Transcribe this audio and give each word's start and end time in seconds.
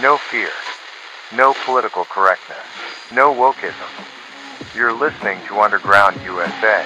No 0.00 0.16
fear. 0.16 0.50
No 1.36 1.54
political 1.64 2.04
correctness. 2.04 2.58
No 3.12 3.32
wokeism. 3.32 3.76
You're 4.74 4.92
listening 4.92 5.38
to 5.46 5.60
Underground 5.60 6.20
USA. 6.22 6.84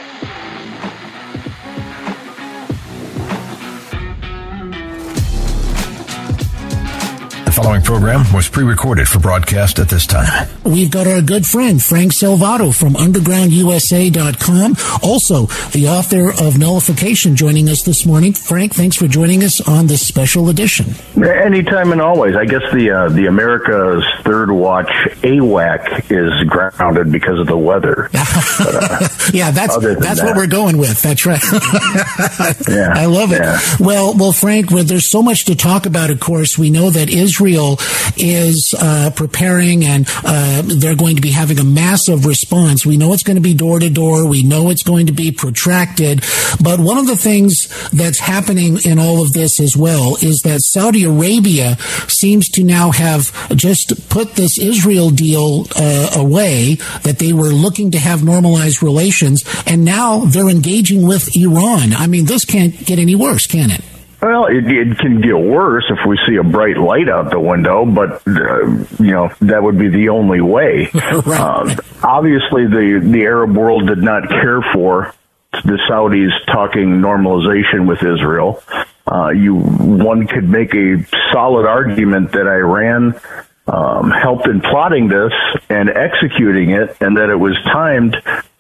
Following 7.67 7.83
program 7.83 8.33
was 8.33 8.49
pre-recorded 8.49 9.09
for 9.09 9.19
broadcast 9.19 9.81
at 9.81 9.89
this 9.89 10.07
time. 10.07 10.49
We've 10.63 10.89
got 10.89 11.09
our 11.09 11.21
good 11.21 11.45
friend 11.45 11.83
Frank 11.83 12.13
Salvato 12.13 12.73
from 12.73 12.95
undergroundusa.com, 12.95 14.77
also 15.03 15.47
the 15.73 15.89
author 15.89 16.31
of 16.31 16.59
Nullification 16.59 17.35
joining 17.35 17.69
us 17.69 17.83
this 17.83 18.07
morning. 18.07 18.35
Frank, 18.35 18.73
thanks 18.73 18.95
for 18.95 19.09
joining 19.09 19.43
us 19.43 19.61
on 19.61 19.89
this 19.89 20.07
special 20.07 20.49
edition. 20.49 20.95
Anytime 21.21 21.91
and 21.91 22.01
always. 22.01 22.37
I 22.37 22.45
guess 22.45 22.63
the 22.73 22.89
uh, 22.89 23.09
the 23.09 23.27
America's 23.27 24.05
Third 24.23 24.53
Watch 24.53 24.91
AWAC 25.23 26.09
is 26.09 26.49
grounded 26.49 27.11
because 27.11 27.41
of 27.41 27.49
the 27.49 27.59
weather. 27.59 28.11
But, 28.59 28.75
uh, 28.75 29.09
yeah, 29.33 29.51
that's 29.51 29.77
that's 29.79 30.21
that. 30.21 30.25
what 30.25 30.37
we're 30.37 30.47
going 30.47 30.79
with. 30.79 31.03
That's 31.03 31.27
right. 31.27 31.43
yeah, 32.69 32.93
I 32.95 33.05
love 33.07 33.33
it. 33.33 33.41
Yeah. 33.41 33.61
Well, 33.79 34.17
well, 34.17 34.33
Frank, 34.33 34.71
well, 34.71 34.85
there's 34.85 35.11
so 35.11 35.23
much 35.23 35.45
to 35.47 35.55
talk 35.55 35.85
about. 35.85 36.11
Of 36.11 36.21
course, 36.21 36.57
we 36.57 36.71
know 36.71 36.91
that 36.91 37.11
Israel 37.11 37.56
Israel 37.57 37.77
is 38.17 38.75
uh, 38.79 39.11
preparing 39.15 39.85
and 39.85 40.07
uh, 40.25 40.63
they're 40.65 40.97
going 40.97 41.17
to 41.17 41.23
be 41.23 41.31
having 41.31 41.59
a 41.59 41.65
massive 41.65 42.27
response. 42.27 42.85
We 42.85 42.97
know 42.97 43.13
it's 43.13 43.23
going 43.23 43.37
to 43.37 43.43
be 43.43 43.55
door 43.55 43.79
to 43.79 43.91
door. 43.91 44.27
We 44.27 44.43
know 44.43 44.71
it's 44.71 44.83
going 44.83 45.07
to 45.07 45.13
be 45.13 45.33
protracted. 45.33 46.25
But 46.63 46.81
one 46.81 46.99
of 46.99 47.07
the 47.07 47.17
things 47.17 47.69
that's 47.91 48.19
happening 48.19 48.79
in 48.85 48.99
all 48.99 49.23
of 49.23 49.33
this 49.33 49.61
as 49.61 49.77
well 49.77 50.17
is 50.23 50.41
that 50.45 50.61
Saudi 50.61 51.05
Arabia 51.05 51.77
seems 52.09 52.49
to 52.51 52.65
now 52.65 52.91
have 52.91 53.33
just 53.57 54.09
put 54.09 54.35
this 54.35 54.59
Israel 54.59 55.11
deal 55.11 55.67
uh, 55.77 56.11
away 56.15 56.75
that 57.03 57.19
they 57.19 57.33
were 57.33 57.51
looking 57.51 57.91
to 57.93 57.99
have 57.99 58.25
normalized 58.25 58.83
relations 58.83 59.45
and 59.67 59.85
now 59.85 60.25
they're 60.25 60.49
engaging 60.49 61.07
with 61.07 61.35
Iran. 61.37 61.93
I 61.95 62.07
mean, 62.07 62.27
this 62.27 62.45
can't 62.45 62.85
get 62.85 62.99
any 62.99 63.15
worse, 63.15 63.47
can 63.47 63.71
it? 63.71 63.83
Well, 64.21 64.47
it, 64.47 64.65
it 64.67 64.99
can 64.99 65.21
get 65.21 65.37
worse 65.37 65.85
if 65.91 65.99
we 66.07 66.19
see 66.27 66.37
a 66.37 66.43
bright 66.43 66.79
light 66.79 67.09
out 67.09 67.31
the 67.31 67.41
window, 67.41 67.85
but 67.85 68.27
uh, 68.27 68.67
you 68.99 69.13
know 69.13 69.31
that 69.41 69.63
would 69.63 69.79
be 69.79 69.89
the 69.89 70.09
only 70.09 70.41
way. 70.41 70.91
right. 70.95 71.27
uh, 71.27 71.77
obviously, 72.03 72.67
the 72.67 73.01
the 73.05 73.23
Arab 73.23 73.55
world 73.55 73.87
did 73.87 74.03
not 74.03 74.29
care 74.29 74.63
for 74.73 75.15
the 75.53 75.79
Saudis 75.89 76.31
talking 76.47 77.01
normalization 77.01 77.87
with 77.87 78.03
Israel. 78.03 78.63
Uh, 79.11 79.31
you 79.31 79.55
one 79.55 80.27
could 80.27 80.49
make 80.49 80.75
a 80.75 81.07
solid 81.33 81.67
argument 81.67 82.33
that 82.33 82.47
Iran 82.47 83.21
um, 83.69 84.11
helped 84.11 84.47
in 84.47 84.61
plotting 84.61 85.09
this 85.09 85.33
and 85.69 85.89
executing 85.89 86.71
it, 86.71 86.97
and 87.01 87.17
that 87.17 87.29
it 87.31 87.37
was 87.37 87.57
timed 87.65 88.17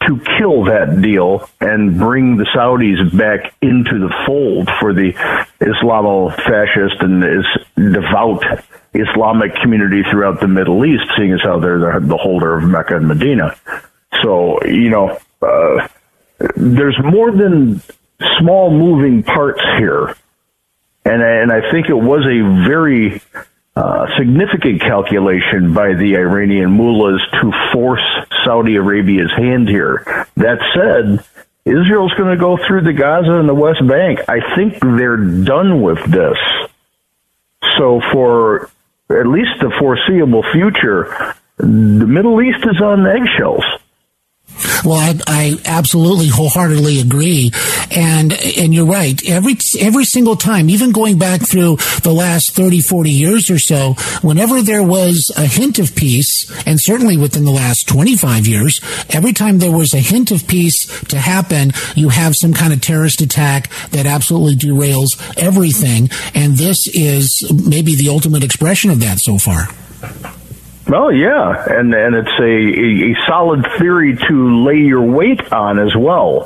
to 0.07 0.21
kill 0.39 0.65
that 0.65 1.01
deal 1.03 1.49
and 1.61 1.99
bring 1.99 2.37
the 2.37 2.45
Saudis 2.45 3.17
back 3.17 3.55
into 3.61 3.99
the 3.99 4.15
fold 4.27 4.69
for 4.81 4.93
the 4.93 5.13
Islamo-fascist 5.61 7.01
and 7.01 7.25
is 7.25 7.47
devout 7.77 8.45
Islamic 8.95 9.55
community 9.57 10.03
throughout 10.11 10.41
the 10.41 10.49
Middle 10.49 10.85
East, 10.85 11.05
seeing 11.17 11.33
as 11.33 11.43
how 11.43 11.59
they're 11.59 12.01
the 12.01 12.17
holder 12.17 12.57
of 12.57 12.65
Mecca 12.65 12.97
and 12.97 13.09
Medina. 13.09 13.57
So, 14.23 14.63
you 14.65 14.91
know, 14.91 15.19
uh, 15.43 15.89
there's 16.57 16.97
more 17.03 17.31
than 17.31 17.83
small 18.39 18.71
moving 18.71 19.23
parts 19.23 19.61
here. 19.79 20.17
And, 21.05 21.23
and 21.23 21.53
I 21.53 21.71
think 21.71 21.89
it 21.89 21.95
was 21.95 22.25
a 22.25 22.67
very 22.67 23.21
uh, 23.77 24.07
significant 24.17 24.81
calculation 24.81 25.75
by 25.75 25.93
the 25.93 26.17
Iranian 26.17 26.71
mullahs 26.71 27.21
to 27.41 27.53
force 27.73 28.03
Saudi 28.45 28.77
Arabia's 28.77 29.31
hand 29.37 29.69
here. 29.69 30.03
That 30.37 30.59
said, 30.75 31.25
Israel's 31.67 32.15
going 32.15 32.31
to 32.31 32.41
go 32.41 32.57
through 32.57 32.83
the 32.83 32.95
Gaza 32.95 33.33
and 33.33 33.49
the 33.49 33.55
West 33.55 33.87
Bank. 33.87 34.21
I 34.29 34.55
think 34.55 34.81
they're 34.81 35.17
done 35.17 35.83
with 35.83 36.03
this. 36.11 36.39
So 37.77 38.01
for 38.13 38.71
at 39.11 39.27
least 39.27 39.61
the 39.61 39.71
foreseeable 39.79 40.45
future, 40.53 41.35
the 41.59 41.67
Middle 41.67 42.41
East 42.41 42.65
is 42.65 42.81
on 42.81 43.07
eggshells. 43.07 43.65
Well, 44.87 44.95
I, 44.95 45.19
I, 45.27 45.61
absolutely 45.65 46.29
wholeheartedly 46.29 47.01
agree. 47.01 47.51
And, 47.91 48.33
and 48.33 48.73
you're 48.73 48.87
right. 48.87 49.21
Every, 49.29 49.57
every 49.81 50.05
single 50.05 50.37
time, 50.37 50.71
even 50.71 50.93
going 50.93 51.19
back 51.19 51.41
through 51.41 51.77
the 52.05 52.15
last 52.17 52.55
30, 52.55 52.83
40 52.83 53.11
years 53.11 53.51
or 53.51 53.59
so, 53.59 53.95
whenever 54.23 54.63
there 54.63 54.85
was 54.85 55.33
a 55.37 55.47
hint 55.47 55.81
of 55.81 55.97
peace, 55.97 56.49
and 56.67 56.81
certainly 56.81 57.17
within 57.17 57.45
the 57.45 57.51
last 57.51 57.89
25 57.89 58.47
years, 58.47 58.81
every 59.11 59.33
time 59.33 59.59
there 59.59 59.77
was 59.77 59.93
a 59.93 59.99
hint 59.99 60.31
of 60.31 60.47
peace 60.47 60.87
to 61.07 61.19
happen, 61.19 61.73
you 61.97 62.11
have 62.11 62.35
some 62.37 62.55
kind 62.55 62.73
of 62.73 62.81
terrorist 62.81 63.21
attack 63.21 63.69
that 63.91 64.07
absolutely 64.07 64.55
derails 64.55 65.09
everything. 65.37 66.09
And 66.33 66.55
this 66.55 66.87
is 66.87 67.51
maybe 67.67 67.97
the 67.97 68.09
ultimate 68.09 68.45
expression 68.45 68.91
of 68.91 69.01
that 69.01 69.19
so 69.19 69.37
far. 69.37 69.67
Well, 70.89 71.11
yeah, 71.11 71.65
and 71.67 71.93
and 71.93 72.15
it's 72.15 72.39
a, 72.39 73.11
a, 73.11 73.27
solid 73.27 73.67
theory 73.77 74.17
to 74.29 74.65
lay 74.65 74.79
your 74.79 75.03
weight 75.03 75.53
on 75.53 75.81
as 75.81 75.97
well. 75.97 76.45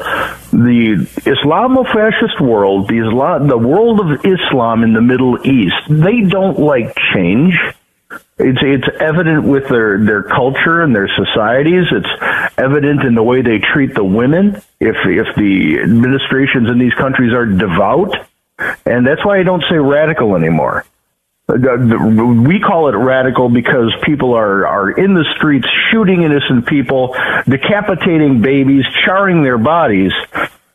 The 0.50 1.06
Islamo-fascist 1.26 2.40
world, 2.40 2.88
the 2.88 3.06
Islam, 3.06 3.48
the 3.48 3.58
world 3.58 4.00
of 4.00 4.24
Islam 4.24 4.82
in 4.82 4.94
the 4.94 5.02
Middle 5.02 5.46
East, 5.46 5.76
they 5.90 6.22
don't 6.22 6.58
like 6.58 6.96
change. 7.12 7.54
It's 8.38 8.58
it's 8.62 8.88
evident 8.98 9.44
with 9.44 9.68
their 9.68 10.02
their 10.02 10.22
culture 10.22 10.80
and 10.80 10.96
their 10.96 11.08
societies. 11.08 11.84
It's 11.92 12.56
evident 12.56 13.02
in 13.02 13.14
the 13.14 13.22
way 13.22 13.42
they 13.42 13.58
treat 13.58 13.94
the 13.94 14.04
women. 14.04 14.56
If 14.80 14.96
if 15.04 15.36
the 15.36 15.80
administrations 15.82 16.70
in 16.70 16.78
these 16.78 16.94
countries 16.94 17.34
are 17.34 17.44
devout, 17.44 18.16
and 18.86 19.06
that's 19.06 19.22
why 19.22 19.38
I 19.38 19.42
don't 19.42 19.64
say 19.68 19.76
radical 19.76 20.34
anymore 20.34 20.86
we 21.52 22.60
call 22.60 22.88
it 22.88 22.96
radical 22.96 23.48
because 23.48 23.92
people 24.02 24.34
are, 24.34 24.66
are 24.66 24.90
in 24.90 25.14
the 25.14 25.24
streets 25.36 25.66
shooting 25.90 26.22
innocent 26.22 26.66
people, 26.66 27.14
decapitating 27.48 28.40
babies, 28.40 28.84
charring 29.04 29.42
their 29.42 29.58
bodies. 29.58 30.12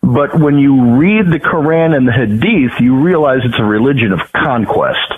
But 0.01 0.39
when 0.39 0.57
you 0.57 0.97
read 0.97 1.31
the 1.31 1.39
Quran 1.39 1.95
and 1.95 2.07
the 2.07 2.11
Hadith, 2.11 2.79
you 2.79 2.95
realize 2.95 3.39
it's 3.43 3.59
a 3.59 3.63
religion 3.63 4.11
of 4.11 4.31
conquest. 4.31 5.13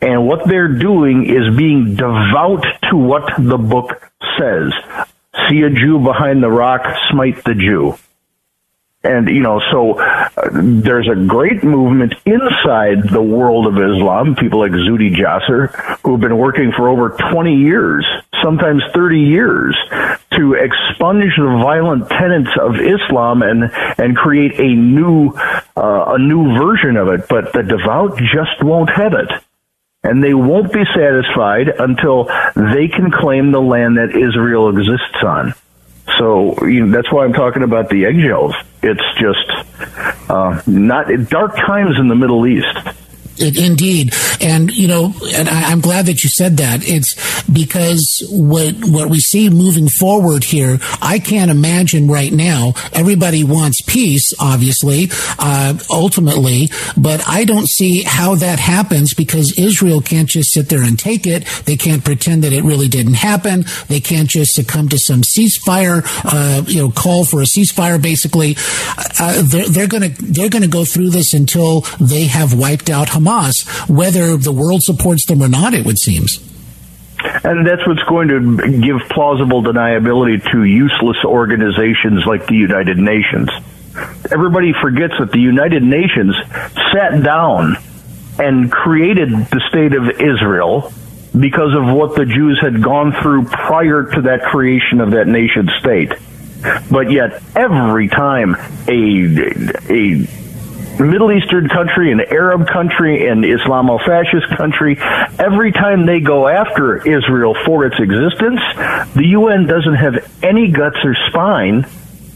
And 0.00 0.26
what 0.26 0.46
they're 0.46 0.68
doing 0.68 1.24
is 1.24 1.56
being 1.56 1.94
devout 1.94 2.64
to 2.90 2.96
what 2.96 3.24
the 3.38 3.58
book 3.58 3.90
says. 4.38 4.72
See 5.48 5.62
a 5.62 5.70
Jew 5.70 5.98
behind 5.98 6.42
the 6.42 6.50
rock, 6.50 6.82
smite 7.10 7.42
the 7.44 7.54
Jew. 7.54 7.96
And, 9.04 9.28
you 9.28 9.40
know, 9.40 9.60
so 9.70 9.98
uh, 9.98 10.30
there's 10.50 11.08
a 11.08 11.26
great 11.26 11.62
movement 11.62 12.14
inside 12.24 13.10
the 13.10 13.20
world 13.20 13.66
of 13.66 13.74
Islam, 13.74 14.34
people 14.34 14.60
like 14.60 14.72
Zuhdi 14.72 15.14
Jasser, 15.14 15.68
who've 16.02 16.18
been 16.18 16.38
working 16.38 16.72
for 16.72 16.88
over 16.88 17.10
20 17.10 17.54
years, 17.54 18.06
sometimes 18.42 18.82
30 18.94 19.20
years, 19.20 19.76
to 20.32 20.54
expunge 20.54 21.36
the 21.36 21.60
violent 21.62 22.08
tenets 22.08 22.50
of 22.58 22.76
Islam 22.76 23.42
and, 23.42 23.70
and 23.98 24.16
create 24.16 24.58
a 24.58 24.74
new, 24.74 25.34
uh, 25.76 26.14
a 26.14 26.18
new 26.18 26.56
version 26.56 26.96
of 26.96 27.08
it. 27.08 27.28
But 27.28 27.52
the 27.52 27.62
devout 27.62 28.16
just 28.16 28.62
won't 28.62 28.88
have 28.88 29.12
it. 29.12 29.30
And 30.02 30.24
they 30.24 30.34
won't 30.34 30.72
be 30.72 30.84
satisfied 30.94 31.68
until 31.78 32.24
they 32.56 32.88
can 32.88 33.10
claim 33.10 33.52
the 33.52 33.60
land 33.60 33.98
that 33.98 34.16
Israel 34.16 34.70
exists 34.70 35.22
on. 35.22 35.54
So 36.18 36.66
you 36.66 36.86
know, 36.86 36.96
that's 36.96 37.12
why 37.12 37.24
I'm 37.24 37.32
talking 37.32 37.62
about 37.62 37.88
the 37.88 38.04
eggshells. 38.06 38.54
It's 38.82 39.02
just 39.18 40.30
uh, 40.30 40.62
not 40.66 41.06
dark 41.28 41.56
times 41.56 41.98
in 41.98 42.08
the 42.08 42.14
Middle 42.14 42.46
East. 42.46 42.78
It, 43.36 43.58
indeed, 43.58 44.14
and 44.40 44.70
you 44.70 44.86
know, 44.86 45.12
and 45.34 45.48
I, 45.48 45.72
am 45.72 45.80
glad 45.80 46.06
that 46.06 46.22
you 46.22 46.30
said 46.30 46.58
that. 46.58 46.86
It's 46.86 47.14
because 47.50 48.24
what 48.30 48.74
what 48.84 49.10
we 49.10 49.18
see 49.18 49.50
moving 49.50 49.88
forward 49.88 50.44
here, 50.44 50.78
I 51.02 51.18
can't 51.18 51.50
imagine 51.50 52.08
right 52.08 52.32
now. 52.32 52.74
Everybody 52.92 53.42
wants 53.42 53.80
peace, 53.80 54.32
obviously, 54.38 55.08
uh, 55.38 55.76
ultimately, 55.90 56.68
but 56.96 57.26
I 57.26 57.44
don't 57.44 57.68
see 57.68 58.02
how 58.02 58.36
that 58.36 58.60
happens 58.60 59.14
because 59.14 59.58
Israel 59.58 60.00
can't 60.00 60.28
just 60.28 60.52
sit 60.52 60.68
there 60.68 60.82
and 60.82 60.96
take 60.96 61.26
it. 61.26 61.44
They 61.64 61.76
can't 61.76 62.04
pretend 62.04 62.44
that 62.44 62.52
it 62.52 62.62
really 62.62 62.88
didn't 62.88 63.14
happen. 63.14 63.64
They 63.88 64.00
can't 64.00 64.28
just 64.28 64.54
succumb 64.54 64.88
to 64.90 64.98
some 64.98 65.22
ceasefire, 65.22 66.02
uh, 66.24 66.62
you 66.66 66.82
know, 66.82 66.90
call 66.90 67.24
for 67.24 67.40
a 67.40 67.46
ceasefire. 67.46 68.00
Basically, 68.00 68.56
uh, 69.18 69.42
they're, 69.42 69.68
they're 69.68 69.88
to 69.88 70.22
they're 70.22 70.48
to 70.50 70.68
go 70.68 70.84
through 70.84 71.10
this 71.10 71.34
until 71.34 71.80
they 72.00 72.24
have 72.24 72.54
wiped 72.54 72.90
out 72.90 73.08
Hamas 73.08 73.23
Hamas, 73.24 73.88
whether 73.88 74.36
the 74.36 74.52
world 74.52 74.82
supports 74.82 75.26
them 75.26 75.42
or 75.42 75.48
not, 75.48 75.74
it 75.74 75.84
would 75.86 75.98
seem. 75.98 76.26
And 77.42 77.66
that's 77.66 77.86
what's 77.86 78.02
going 78.04 78.28
to 78.28 78.80
give 78.80 79.08
plausible 79.10 79.62
deniability 79.62 80.50
to 80.52 80.64
useless 80.64 81.16
organizations 81.24 82.24
like 82.26 82.46
the 82.46 82.54
United 82.54 82.98
Nations. 82.98 83.48
Everybody 84.30 84.72
forgets 84.72 85.14
that 85.18 85.30
the 85.30 85.40
United 85.40 85.82
Nations 85.82 86.36
sat 86.92 87.22
down 87.22 87.76
and 88.38 88.70
created 88.70 89.30
the 89.30 89.62
state 89.68 89.94
of 89.94 90.20
Israel 90.20 90.92
because 91.38 91.74
of 91.74 91.86
what 91.94 92.16
the 92.16 92.26
Jews 92.26 92.58
had 92.60 92.82
gone 92.82 93.12
through 93.22 93.44
prior 93.46 94.04
to 94.04 94.22
that 94.22 94.42
creation 94.42 95.00
of 95.00 95.12
that 95.12 95.26
nation 95.26 95.70
state. 95.80 96.12
But 96.90 97.10
yet, 97.10 97.42
every 97.54 98.08
time 98.08 98.56
a, 98.88 99.72
a 99.90 100.26
Middle 101.00 101.32
Eastern 101.32 101.68
country, 101.68 102.12
an 102.12 102.20
Arab 102.20 102.68
country, 102.68 103.26
an 103.26 103.42
Islamo-fascist 103.42 104.56
country, 104.56 104.96
every 105.38 105.72
time 105.72 106.06
they 106.06 106.20
go 106.20 106.46
after 106.46 106.96
Israel 106.96 107.56
for 107.66 107.84
its 107.86 107.96
existence, 107.98 108.60
the 109.14 109.26
UN 109.38 109.66
doesn't 109.66 109.94
have 109.94 110.30
any 110.42 110.70
guts 110.70 110.98
or 111.02 111.16
spine 111.28 111.86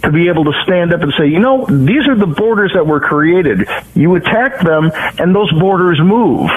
to 0.02 0.10
be 0.10 0.28
able 0.28 0.44
to 0.44 0.52
stand 0.64 0.93
up 0.93 1.02
and 1.02 1.12
say, 1.19 1.26
you 1.26 1.38
know, 1.38 1.66
these 1.66 2.06
are 2.08 2.16
the 2.16 2.26
borders 2.26 2.72
that 2.75 2.87
were 2.87 3.00
created. 3.00 3.69
You 3.94 4.14
attack 4.16 4.61
them 4.61 4.90
and 5.19 5.34
those 5.34 5.50
borders 5.52 6.00
move. 6.00 6.50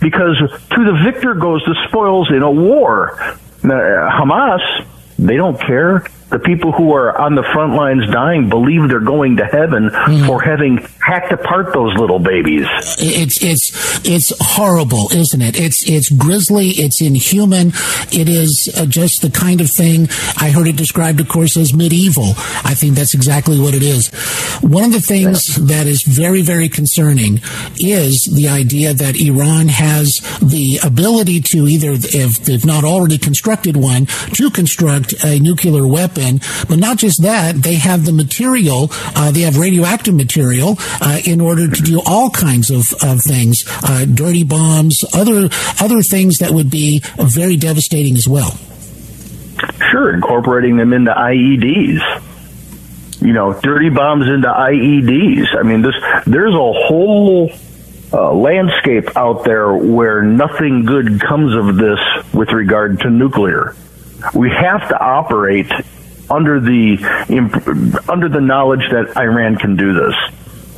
Because 0.00 0.38
to 0.38 0.84
the 0.84 1.00
victor 1.04 1.34
goes 1.34 1.62
the 1.64 1.76
spoils 1.88 2.30
in 2.30 2.42
a 2.42 2.50
war. 2.50 3.16
Now, 3.62 3.76
uh, 3.78 4.10
Hamas, 4.10 4.86
they 5.18 5.36
don't 5.36 5.60
care 5.60 6.04
the 6.32 6.38
people 6.38 6.72
who 6.72 6.94
are 6.94 7.16
on 7.20 7.34
the 7.34 7.42
front 7.52 7.74
lines 7.74 8.10
dying 8.10 8.48
believe 8.48 8.88
they're 8.88 9.00
going 9.00 9.36
to 9.36 9.44
heaven 9.44 9.90
mm. 9.90 10.26
for 10.26 10.40
having 10.40 10.78
hacked 10.98 11.30
apart 11.30 11.74
those 11.74 11.94
little 11.94 12.18
babies. 12.18 12.66
It's 12.98 13.42
it's 13.42 14.00
it's 14.08 14.32
horrible, 14.40 15.10
isn't 15.12 15.42
it? 15.42 15.60
It's 15.60 15.88
it's 15.88 16.10
grisly. 16.10 16.70
It's 16.70 17.02
inhuman. 17.02 17.72
It 18.10 18.28
is 18.28 18.72
uh, 18.76 18.86
just 18.86 19.20
the 19.20 19.30
kind 19.30 19.60
of 19.60 19.70
thing 19.70 20.08
I 20.38 20.50
heard 20.50 20.68
it 20.68 20.76
described, 20.76 21.20
of 21.20 21.28
course, 21.28 21.56
as 21.56 21.74
medieval. 21.74 22.32
I 22.64 22.74
think 22.74 22.94
that's 22.94 23.14
exactly 23.14 23.60
what 23.60 23.74
it 23.74 23.82
is. 23.82 24.08
One 24.62 24.84
of 24.84 24.92
the 24.92 25.00
things 25.00 25.56
that 25.56 25.86
is 25.86 26.02
very 26.02 26.40
very 26.40 26.70
concerning 26.70 27.40
is 27.76 28.30
the 28.34 28.48
idea 28.48 28.94
that 28.94 29.20
Iran 29.20 29.68
has 29.68 30.08
the 30.40 30.80
ability 30.82 31.42
to 31.52 31.68
either, 31.68 31.92
if 31.92 32.38
they've 32.44 32.64
not 32.64 32.84
already 32.84 33.18
constructed 33.18 33.76
one, 33.76 34.06
to 34.06 34.50
construct 34.50 35.12
a 35.24 35.38
nuclear 35.38 35.86
weapon 35.86 36.21
But 36.68 36.78
not 36.78 36.98
just 36.98 37.22
that, 37.22 37.56
they 37.56 37.74
have 37.74 38.04
the 38.04 38.12
material, 38.12 38.88
uh, 39.16 39.30
they 39.30 39.40
have 39.40 39.56
radioactive 39.56 40.14
material 40.14 40.76
uh, 41.00 41.20
in 41.24 41.40
order 41.40 41.68
to 41.68 41.82
do 41.82 42.00
all 42.06 42.30
kinds 42.30 42.70
of, 42.70 42.92
of 43.02 43.20
things, 43.20 43.64
uh, 43.82 44.04
dirty 44.04 44.44
bombs, 44.44 45.04
other 45.12 45.48
other 45.80 46.02
things 46.02 46.38
that 46.38 46.52
would 46.52 46.70
be 46.70 47.02
very 47.18 47.56
devastating 47.56 48.16
as 48.16 48.28
well. 48.28 48.58
Sure, 49.90 50.14
incorporating 50.14 50.76
them 50.76 50.92
into 50.92 51.12
IEDs 51.12 52.22
you 53.22 53.32
know, 53.32 53.52
dirty 53.60 53.88
bombs 53.88 54.26
into 54.26 54.48
IEDs. 54.48 55.56
I 55.56 55.62
mean, 55.62 55.82
this 55.82 55.94
there's 56.26 56.54
a 56.54 56.72
whole 56.86 57.52
uh, 58.12 58.32
landscape 58.32 59.16
out 59.16 59.44
there 59.44 59.72
where 59.72 60.22
nothing 60.22 60.84
good 60.84 61.20
comes 61.20 61.54
of 61.54 61.76
this 61.76 61.98
with 62.34 62.50
regard 62.50 63.00
to 63.00 63.10
nuclear. 63.10 63.76
We 64.34 64.50
have 64.50 64.88
to 64.88 65.00
operate 65.00 65.70
under 66.32 66.58
the 66.60 66.98
under 68.08 68.28
the 68.28 68.40
knowledge 68.40 68.88
that 68.90 69.16
Iran 69.16 69.56
can 69.56 69.76
do 69.76 69.92
this. 69.92 70.14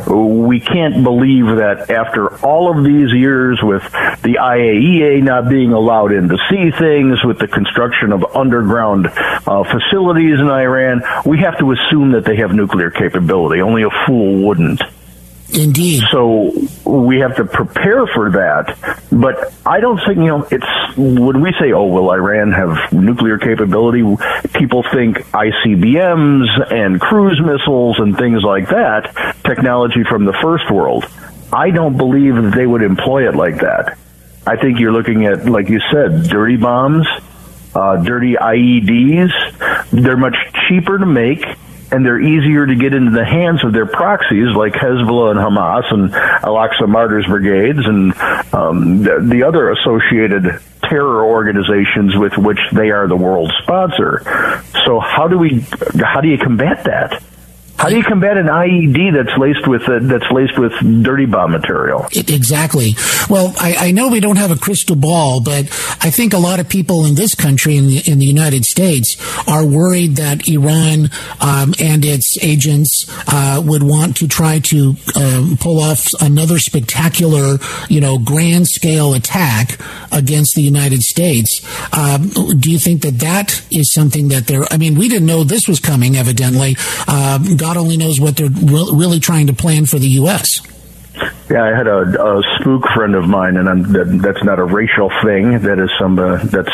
We 0.09 0.59
can't 0.59 1.05
believe 1.05 1.47
that 1.47 1.89
after 1.89 2.45
all 2.45 2.77
of 2.77 2.85
these 2.85 3.13
years 3.13 3.61
with 3.63 3.83
the 4.23 4.39
IAEA 4.41 5.23
not 5.23 5.49
being 5.49 5.73
allowed 5.73 6.11
in 6.11 6.29
to 6.29 6.37
see 6.51 6.73
things, 6.73 7.25
with 7.25 7.39
the 7.39 7.47
construction 7.47 8.11
of 8.11 8.25
underground 8.35 9.07
uh, 9.07 9.63
facilities 9.63 10.41
in 10.41 10.51
Iran, 10.51 11.03
we 11.25 11.39
have 11.39 11.59
to 11.59 11.71
assume 11.71 12.11
that 12.13 12.25
they 12.25 12.37
have 12.37 12.53
nuclear 12.53 12.91
capability. 12.91 13.63
Only 13.63 13.85
a 13.85 13.91
fool 14.05 14.45
wouldn't. 14.47 14.83
Indeed. 15.55 16.03
So 16.11 16.53
we 16.85 17.21
have 17.21 17.37
to 17.37 17.45
prepare 17.45 18.07
for 18.07 18.31
that. 18.33 18.77
But 19.13 19.55
I 19.65 19.81
don't 19.81 20.01
think, 20.05 20.19
you 20.19 20.27
know, 20.27 20.49
it's 20.51 20.97
when 20.97 21.41
we 21.41 21.53
say, 21.61 21.73
oh, 21.73 21.87
will 21.87 22.11
Iran 22.11 22.53
have 22.53 22.93
nuclear 22.93 23.39
capability? 23.39 24.03
People 24.55 24.85
think 24.93 25.19
ICBMs 25.19 26.73
and 26.73 27.01
cruise 27.01 27.41
missiles 27.41 27.99
and 27.99 28.17
things 28.17 28.43
like 28.43 28.69
that, 28.69 29.15
technology 29.45 30.03
from 30.05 30.25
the 30.25 30.37
first 30.43 30.71
world. 30.71 31.05
I 31.53 31.71
don't 31.71 31.97
believe 31.97 32.53
they 32.53 32.67
would 32.67 32.83
employ 32.83 33.29
it 33.29 33.37
like 33.37 33.61
that. 33.61 33.97
I 34.47 34.57
think 34.57 34.81
you're 34.81 34.93
looking 34.93 35.25
at, 35.27 35.47
like 35.47 35.69
you 35.69 35.81
said, 35.93 36.25
dirty 36.29 36.57
bombs, 36.57 37.07
uh, 37.75 37.97
dirty 38.03 38.35
IEDs. 38.35 39.91
They're 39.91 40.17
much 40.17 40.37
cheaper 40.69 40.99
to 40.99 41.07
make 41.07 41.45
and 41.95 42.05
they're 42.05 42.21
easier 42.21 42.67
to 42.67 42.75
get 42.75 42.93
into 42.93 43.13
the 43.13 43.25
hands 43.25 43.65
of 43.65 43.73
their 43.73 43.87
proxies 43.87 44.49
like 44.57 44.73
Hezbollah 44.73 45.31
and 45.31 45.39
Hamas 45.39 45.93
and 45.95 46.13
Al-Aqsa 46.13 46.89
Martyrs 46.89 47.25
Brigades 47.27 47.87
and 47.87 48.13
um, 48.53 49.03
the, 49.05 49.21
the 49.23 49.45
other 49.45 49.71
associated 49.71 50.61
terror 50.83 51.25
organizations 51.25 52.17
with 52.17 52.37
which 52.37 52.59
they 52.73 52.91
are 52.91 53.07
the 53.07 53.17
world 53.17 53.53
sponsor. 53.63 54.23
So 54.85 54.99
how 54.99 55.29
do 55.29 55.39
we 55.39 55.61
how 55.95 56.21
do 56.21 56.29
you 56.29 56.37
combat 56.37 56.85
that? 56.85 57.23
How 57.79 57.89
do 57.89 57.97
you 57.97 58.05
combat 58.05 58.37
an 58.37 58.47
IED 58.47 59.13
that's 59.13 59.37
laced 59.37 59.67
with 59.67 59.83
uh, 59.89 59.99
that's 60.03 60.31
laced 60.31 60.57
with 60.57 60.73
dirty 61.03 61.27
bomb 61.27 61.51
material? 61.51 62.07
It, 62.13 62.31
exactly. 62.31 62.95
Well, 63.29 63.53
I, 63.59 63.89
I, 63.89 63.91
know 63.91 64.09
we 64.09 64.21
don't 64.21 64.37
have 64.37 64.53
a 64.53 64.57
crystal 64.57 64.95
ball, 64.97 65.41
but 65.43 65.65
I 66.01 66.11
think 66.11 66.33
a 66.33 66.39
lot 66.39 66.61
of 66.61 66.69
people 66.69 67.05
in 67.05 67.15
this 67.17 67.35
country, 67.35 67.77
in 67.77 67.87
the, 67.87 68.03
in 68.07 68.21
the 68.21 68.27
United 68.27 68.65
States, 68.65 69.17
are 69.49 69.67
worried 69.67 70.17
that 70.17 70.49
Iran 70.49 71.11
um, 71.41 71.75
and 71.81 72.05
its 72.05 72.39
agents 72.43 73.07
uh, 73.27 73.61
would 73.65 73.83
want 73.83 74.17
to 74.19 74.29
try 74.29 74.61
to 74.61 74.95
um, 75.17 75.57
pull 75.59 75.81
off 75.81 76.07
another 76.21 76.59
spectacular, 76.61 77.59
you 77.89 78.01
know, 78.01 78.19
grand 78.19 78.69
scale 78.69 79.15
attack 79.15 79.81
against 80.13 80.55
the 80.55 80.63
United 80.63 81.03
States. 81.03 81.61
Um, 81.93 82.29
do 82.61 82.71
you 82.71 82.79
think 82.79 83.03
that 83.03 83.19
that 83.19 83.65
is 83.71 83.93
something 83.93 84.29
that 84.29 84.47
they're? 84.47 84.65
I 84.71 84.77
mean, 84.77 84.95
we 84.95 85.09
didn't 85.09 85.27
know 85.27 85.43
this 85.43 85.67
was 85.67 85.81
coming. 85.81 86.17
Evidently. 86.17 86.77
God 87.65 87.79
only 87.79 87.97
knows 87.97 88.21
what 88.21 88.37
they're 88.37 88.51
re- 88.51 88.91
really 88.93 89.19
trying 89.21 89.47
to 89.47 89.55
plan 89.55 89.87
for 89.87 89.99
the 89.99 90.09
U.S. 90.21 90.61
Yeah, 91.49 91.65
I 91.65 91.75
had 91.75 91.87
a, 91.87 92.01
a 92.01 92.43
spook 92.61 92.85
friend 92.95 93.15
of 93.15 93.27
mine, 93.27 93.57
and 93.57 93.87
that, 93.87 94.21
that's 94.23 94.45
not 94.45 94.59
a 94.59 94.65
racial 94.65 95.11
thing. 95.23 95.61
That 95.61 95.79
is 95.79 95.91
some 95.99 96.19
uh, 96.19 96.45
that's 96.45 96.69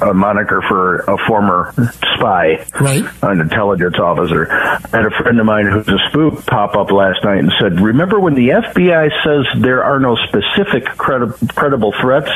a 0.00 0.14
moniker 0.14 0.62
for 0.68 0.98
a 1.00 1.18
former 1.26 1.72
spy, 2.14 2.64
right? 2.80 3.04
An 3.24 3.40
intelligence 3.40 3.98
officer. 3.98 4.48
I 4.52 4.78
had 4.92 5.06
a 5.06 5.10
friend 5.10 5.40
of 5.40 5.46
mine 5.46 5.66
who's 5.66 5.88
a 5.88 5.98
spook 6.10 6.46
pop 6.46 6.76
up 6.76 6.92
last 6.92 7.24
night 7.24 7.40
and 7.40 7.50
said, 7.60 7.80
"Remember 7.80 8.20
when 8.20 8.34
the 8.34 8.50
FBI 8.50 9.10
says 9.24 9.60
there 9.60 9.82
are 9.82 9.98
no 9.98 10.14
specific 10.28 10.84
credi- 10.96 11.34
credible 11.56 11.92
threats? 12.00 12.30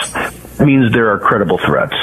Means 0.58 0.92
there 0.92 1.12
are 1.12 1.20
credible 1.20 1.58
threats." 1.58 1.94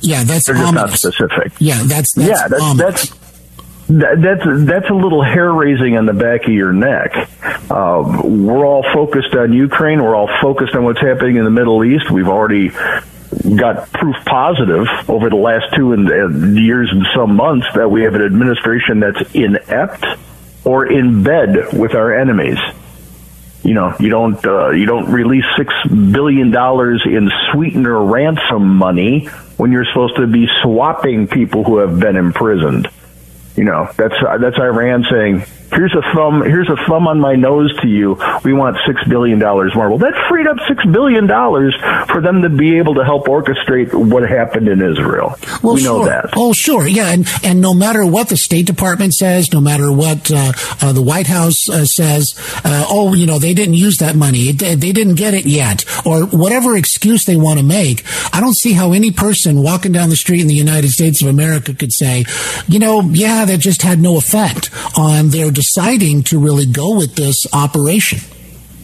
Yeah, 0.00 0.24
that's 0.24 0.46
they're 0.46 0.54
just 0.54 0.72
not 0.72 0.90
specific. 0.90 1.52
Yeah, 1.58 1.82
that's, 1.84 2.14
that's 2.14 2.28
yeah, 2.28 2.48
that's, 2.48 2.74
that's 2.78 3.21
that's 3.98 4.42
that's 4.66 4.90
a 4.90 4.94
little 4.94 5.22
hair 5.22 5.52
raising 5.52 5.96
on 5.96 6.06
the 6.06 6.12
back 6.12 6.44
of 6.44 6.52
your 6.52 6.72
neck. 6.72 7.28
Uh, 7.70 8.20
we're 8.24 8.64
all 8.64 8.84
focused 8.94 9.34
on 9.34 9.52
Ukraine. 9.52 10.02
We're 10.02 10.14
all 10.14 10.30
focused 10.40 10.74
on 10.74 10.84
what's 10.84 11.00
happening 11.00 11.36
in 11.36 11.44
the 11.44 11.50
Middle 11.50 11.84
East. 11.84 12.10
We've 12.10 12.28
already 12.28 12.70
got 13.56 13.90
proof 13.92 14.16
positive 14.24 14.86
over 15.08 15.30
the 15.30 15.36
last 15.36 15.74
two 15.74 15.92
and, 15.92 16.56
years 16.56 16.90
and 16.92 17.06
some 17.14 17.34
months 17.36 17.66
that 17.74 17.90
we 17.90 18.02
have 18.02 18.14
an 18.14 18.22
administration 18.22 19.00
that's 19.00 19.34
inept 19.34 20.04
or 20.64 20.86
in 20.86 21.22
bed 21.22 21.72
with 21.72 21.94
our 21.94 22.14
enemies. 22.14 22.58
You 23.62 23.74
know, 23.74 23.94
you 24.00 24.10
don't 24.10 24.44
uh, 24.44 24.70
you 24.70 24.86
don't 24.86 25.10
release 25.10 25.44
six 25.56 25.72
billion 25.86 26.50
dollars 26.50 27.02
in 27.04 27.30
sweetener 27.52 28.02
ransom 28.04 28.76
money 28.76 29.26
when 29.56 29.70
you're 29.70 29.84
supposed 29.84 30.16
to 30.16 30.26
be 30.26 30.48
swapping 30.62 31.28
people 31.28 31.62
who 31.62 31.78
have 31.78 32.00
been 32.00 32.16
imprisoned. 32.16 32.88
You 33.56 33.64
know, 33.64 33.90
that's 33.96 34.14
that's 34.40 34.58
Iran 34.58 35.04
saying, 35.10 35.44
"Here's 35.72 35.94
a 35.94 36.02
thumb. 36.14 36.42
Here's 36.42 36.68
a 36.68 36.76
thumb 36.88 37.06
on 37.08 37.20
my 37.20 37.34
nose 37.34 37.74
to 37.80 37.88
you. 37.88 38.18
We 38.44 38.52
want 38.52 38.76
six 38.86 39.02
billion 39.08 39.38
dollars 39.38 39.74
more." 39.74 39.88
Well, 39.88 39.98
that 39.98 40.14
freed 40.28 40.46
up 40.46 40.56
six 40.68 40.84
billion 40.86 41.26
dollars 41.26 41.74
for 42.08 42.20
them 42.20 42.42
to 42.42 42.48
be 42.48 42.78
able 42.78 42.94
to 42.94 43.04
help 43.04 43.26
orchestrate 43.26 43.92
what 43.92 44.28
happened 44.28 44.68
in 44.68 44.82
Israel. 44.82 45.36
Well, 45.62 45.74
we 45.74 45.84
know 45.84 46.04
sure. 46.04 46.06
that. 46.06 46.30
Oh, 46.36 46.52
sure, 46.52 46.86
yeah, 46.86 47.12
and 47.12 47.28
and 47.42 47.60
no 47.60 47.74
matter 47.74 48.04
what 48.04 48.28
the 48.28 48.36
State 48.36 48.66
Department 48.66 49.14
says, 49.14 49.52
no 49.52 49.60
matter 49.60 49.92
what 49.92 50.30
uh, 50.30 50.52
uh, 50.80 50.92
the 50.92 51.02
White 51.02 51.26
House 51.26 51.68
uh, 51.68 51.84
says, 51.84 52.34
uh, 52.64 52.86
oh, 52.88 53.14
you 53.14 53.26
know, 53.26 53.38
they 53.38 53.54
didn't 53.54 53.74
use 53.74 53.98
that 53.98 54.16
money. 54.16 54.52
They 54.52 54.92
didn't 54.92 55.14
get 55.16 55.34
it 55.34 55.46
yet, 55.46 55.84
or 56.06 56.26
whatever 56.26 56.76
excuse 56.76 57.24
they 57.24 57.36
want 57.36 57.58
to 57.58 57.64
make. 57.64 58.04
I 58.32 58.40
don't 58.40 58.56
see 58.56 58.72
how 58.72 58.92
any 58.92 59.10
person 59.10 59.62
walking 59.62 59.92
down 59.92 60.08
the 60.08 60.16
street 60.16 60.40
in 60.40 60.48
the 60.48 60.54
United 60.54 60.90
States 60.90 61.22
of 61.22 61.28
America 61.28 61.74
could 61.74 61.92
say, 61.92 62.24
you 62.66 62.78
know, 62.78 63.00
yeah 63.02 63.44
that 63.44 63.58
just 63.58 63.82
had 63.82 64.00
no 64.00 64.16
effect 64.16 64.70
on 64.96 65.28
their 65.28 65.50
deciding 65.62 66.24
to 66.24 66.38
really 66.38 66.66
go 66.66 66.96
with 66.96 67.14
this 67.14 67.46
operation. 67.52 68.18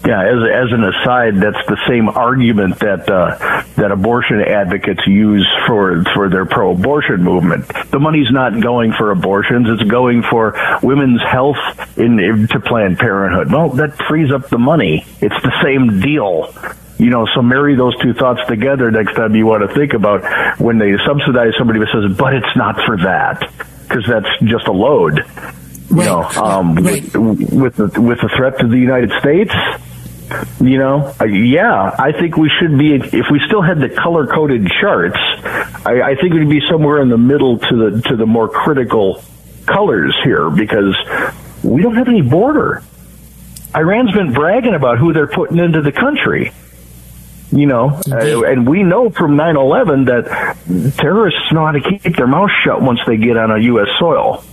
Yeah, 0.06 0.22
as, 0.22 0.38
as 0.64 0.72
an 0.72 0.84
aside, 0.84 1.34
that's 1.36 1.66
the 1.66 1.76
same 1.88 2.08
argument 2.08 2.78
that 2.78 3.10
uh, 3.10 3.64
that 3.76 3.90
abortion 3.90 4.40
advocates 4.40 5.04
use 5.06 5.46
for 5.66 6.04
for 6.14 6.30
their 6.30 6.46
pro-abortion 6.46 7.22
movement. 7.22 7.66
The 7.90 7.98
money's 7.98 8.30
not 8.30 8.60
going 8.62 8.92
for 8.92 9.10
abortions; 9.10 9.66
it's 9.68 9.90
going 9.90 10.22
for 10.22 10.54
women's 10.82 11.20
health 11.20 11.58
in, 11.98 12.20
in 12.20 12.46
to 12.48 12.60
Planned 12.60 12.98
Parenthood. 12.98 13.52
Well, 13.52 13.70
that 13.70 13.98
frees 14.08 14.30
up 14.30 14.48
the 14.48 14.58
money. 14.58 15.04
It's 15.20 15.42
the 15.42 15.52
same 15.62 16.00
deal 16.00 16.54
you 16.98 17.10
know, 17.10 17.28
so 17.32 17.42
marry 17.42 17.76
those 17.76 17.96
two 18.02 18.12
thoughts 18.12 18.40
together 18.48 18.90
next 18.90 19.14
time 19.14 19.36
you 19.36 19.46
want 19.46 19.62
to 19.62 19.72
think 19.72 19.94
about 19.94 20.58
when 20.58 20.78
they 20.78 20.96
subsidize 21.06 21.52
somebody 21.56 21.78
who 21.78 21.86
says, 21.86 22.16
but 22.16 22.34
it's 22.34 22.56
not 22.56 22.74
for 22.84 22.96
that, 22.96 23.38
because 23.82 24.04
that's 24.08 24.26
just 24.42 24.66
a 24.66 24.72
load. 24.72 25.24
You 25.90 25.96
right. 25.96 26.04
know, 26.06 26.22
um, 26.42 26.74
right. 26.76 27.02
with, 27.16 27.52
with 27.52 27.76
the 27.76 28.00
with 28.00 28.20
the 28.20 28.30
threat 28.36 28.58
to 28.58 28.68
the 28.68 28.76
United 28.78 29.10
States, 29.20 29.54
you 30.60 30.76
know, 30.78 31.14
yeah, 31.24 31.94
I 31.98 32.12
think 32.12 32.36
we 32.36 32.50
should 32.50 32.76
be. 32.78 32.94
If 32.94 33.26
we 33.30 33.40
still 33.46 33.62
had 33.62 33.80
the 33.80 33.88
color 33.88 34.26
coded 34.26 34.68
charts, 34.80 35.16
I, 35.86 36.02
I 36.02 36.14
think 36.16 36.34
we'd 36.34 36.50
be 36.50 36.60
somewhere 36.70 37.00
in 37.00 37.08
the 37.08 37.18
middle 37.18 37.58
to 37.58 37.90
the 37.90 38.02
to 38.08 38.16
the 38.16 38.26
more 38.26 38.48
critical 38.48 39.22
colors 39.66 40.14
here 40.24 40.50
because 40.50 40.94
we 41.62 41.82
don't 41.82 41.96
have 41.96 42.08
any 42.08 42.22
border. 42.22 42.82
Iran's 43.74 44.12
been 44.12 44.32
bragging 44.32 44.74
about 44.74 44.98
who 44.98 45.12
they're 45.12 45.26
putting 45.26 45.58
into 45.58 45.80
the 45.80 45.92
country. 45.92 46.52
You 47.50 47.64
know, 47.64 47.98
uh, 48.10 48.42
and 48.42 48.68
we 48.68 48.82
know 48.82 49.08
from 49.08 49.36
9/11 49.36 50.04
that 50.06 50.96
terrorists 50.98 51.50
know 51.50 51.64
how 51.64 51.72
to 51.72 51.80
keep 51.80 52.14
their 52.14 52.26
mouth 52.26 52.50
shut 52.62 52.82
once 52.82 53.00
they 53.06 53.16
get 53.16 53.38
on 53.38 53.50
a 53.50 53.58
U.S. 53.58 53.88
soil. 53.98 54.44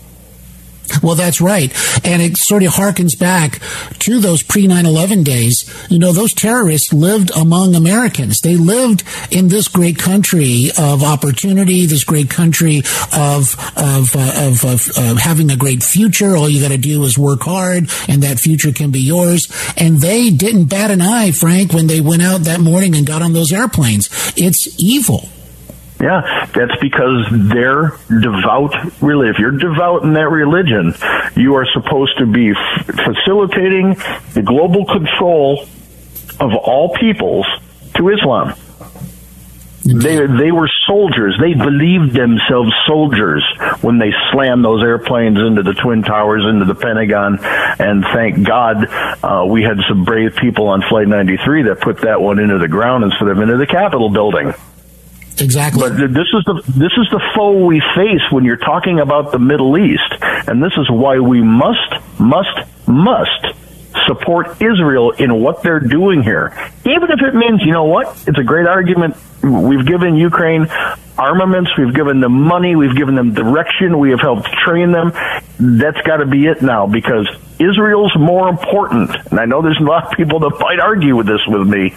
Well, 1.02 1.16
that's 1.16 1.42
right. 1.42 1.72
And 2.06 2.22
it 2.22 2.38
sort 2.38 2.64
of 2.64 2.74
harkens 2.74 3.18
back 3.18 3.60
to 4.00 4.20
those 4.20 4.44
pre 4.44 4.68
9 4.68 4.86
11 4.86 5.24
days. 5.24 5.70
You 5.90 6.00
know, 6.00 6.12
those 6.12 6.34
terrorists 6.34 6.94
lived 6.94 7.32
among 7.36 7.76
Americans. 7.76 8.42
They 8.42 8.58
lived 8.58 9.04
in 9.32 9.48
this 9.48 9.68
great 9.68 9.98
country 9.98 10.70
of 10.78 11.04
opportunity, 11.04 11.86
this 11.86 12.04
great 12.04 12.30
country 12.30 12.80
of, 13.14 13.56
of, 13.78 14.16
uh, 14.16 14.48
of, 14.48 14.66
of 14.66 15.18
having 15.18 15.52
a 15.52 15.58
great 15.58 15.84
future. 15.84 16.36
All 16.36 16.50
you 16.50 16.62
got 16.62 16.72
to 16.72 16.78
do 16.78 17.04
is 17.04 17.18
work 17.18 17.42
hard 17.42 17.90
and 18.08 18.24
that 18.24 18.40
future 18.40 18.72
can 18.72 18.92
be 18.92 19.02
yours. 19.02 19.48
And 19.78 19.98
they 19.98 20.30
didn't 20.30 20.66
bat 20.66 20.92
an 20.92 21.02
eye, 21.02 21.32
Frank, 21.32 21.74
when 21.74 21.88
they 21.88 22.02
went 22.02 22.22
out 22.22 22.42
that 22.42 22.60
morning 22.60 22.96
and 22.96 23.06
got 23.06 23.22
on 23.22 23.34
those 23.34 23.52
airplanes. 23.52 24.10
It's 24.36 24.68
evil. 24.80 25.30
Yeah, 26.00 26.46
that's 26.54 26.76
because 26.82 27.26
they're 27.32 27.94
devout. 28.10 29.02
Really, 29.02 29.30
if 29.30 29.40
you're 29.40 29.52
devout 29.52 30.04
in 30.04 30.14
that 30.14 30.30
religion, 30.30 30.94
you 31.36 31.56
are 31.56 31.66
supposed 31.74 32.18
to 32.18 32.26
be 32.26 32.52
f- 32.52 32.86
facilitating 32.86 33.96
the 34.34 34.44
global 34.46 34.86
control 34.86 35.66
of 36.40 36.54
all 36.54 36.94
peoples 37.00 37.48
to 37.96 38.10
Islam. 38.10 38.56
They 39.86 40.26
they 40.26 40.52
were 40.52 40.70
soldiers. 40.88 41.38
They 41.40 41.54
believed 41.54 42.14
themselves 42.14 42.74
soldiers 42.88 43.46
when 43.82 44.00
they 44.00 44.12
slammed 44.32 44.66
those 44.66 44.82
airplanes 44.82 45.38
into 45.38 45.62
the 45.62 45.74
twin 45.74 46.02
towers, 46.02 46.44
into 46.44 46.66
the 46.66 46.74
Pentagon, 46.74 47.38
and 47.40 48.04
thank 48.12 48.46
God 48.46 48.88
uh, 49.24 49.46
we 49.48 49.62
had 49.62 49.78
some 49.88 50.04
brave 50.04 50.36
people 50.42 50.70
on 50.70 50.82
Flight 50.90 51.08
93 51.08 51.64
that 51.64 51.82
put 51.82 52.02
that 52.02 52.20
one 52.20 52.40
into 52.40 52.58
the 52.58 52.68
ground 52.68 53.04
instead 53.04 53.28
of 53.28 53.38
into 53.40 53.58
the 53.58 53.68
Capitol 53.68 54.10
building. 54.10 54.54
Exactly. 55.40 55.82
But 55.82 55.98
this 55.98 56.28
is 56.34 56.44
the 56.46 56.64
this 56.68 56.94
is 56.98 57.08
the 57.12 57.22
foe 57.36 57.66
we 57.66 57.82
face 57.96 58.22
when 58.32 58.46
you're 58.46 58.58
talking 58.58 59.00
about 59.00 59.32
the 59.32 59.40
Middle 59.40 59.78
East, 59.78 60.14
and 60.22 60.64
this 60.64 60.74
is 60.78 60.90
why 60.90 61.20
we 61.20 61.42
must 61.42 62.20
must 62.20 62.88
must 62.88 63.46
support 64.08 64.62
Israel 64.62 65.12
in 65.12 65.42
what 65.42 65.64
they're 65.64 65.80
doing 65.80 66.22
here, 66.24 66.54
even 66.86 67.10
if 67.12 67.22
it 67.22 67.34
means 67.34 67.62
you 67.62 67.72
know 67.72 67.86
what? 67.86 68.08
It's 68.28 68.38
a 68.38 68.44
great 68.44 68.68
argument. 68.68 69.18
We've 69.46 69.86
given 69.86 70.16
Ukraine 70.16 70.68
armaments, 71.18 71.72
we've 71.78 71.94
given 71.94 72.20
them 72.20 72.34
money, 72.34 72.76
we've 72.76 72.96
given 72.96 73.14
them 73.14 73.34
direction, 73.34 74.00
we 74.00 74.10
have 74.10 74.20
helped 74.20 74.48
train 74.66 74.92
them. 74.92 75.14
That's 75.60 76.02
got 76.02 76.18
to 76.18 76.26
be 76.26 76.48
it 76.48 76.64
now 76.64 76.88
because 76.88 77.30
Israel's 77.60 78.16
more 78.18 78.50
important. 78.50 79.16
And 79.30 79.40
I 79.40 79.46
know 79.46 79.62
there's 79.62 79.80
a 79.80 79.84
lot 79.84 80.12
of 80.12 80.18
people 80.18 80.40
that 80.40 80.58
might 80.60 80.80
argue 80.80 81.16
with 81.16 81.28
this 81.28 81.42
with 81.48 81.68
me. 81.68 81.90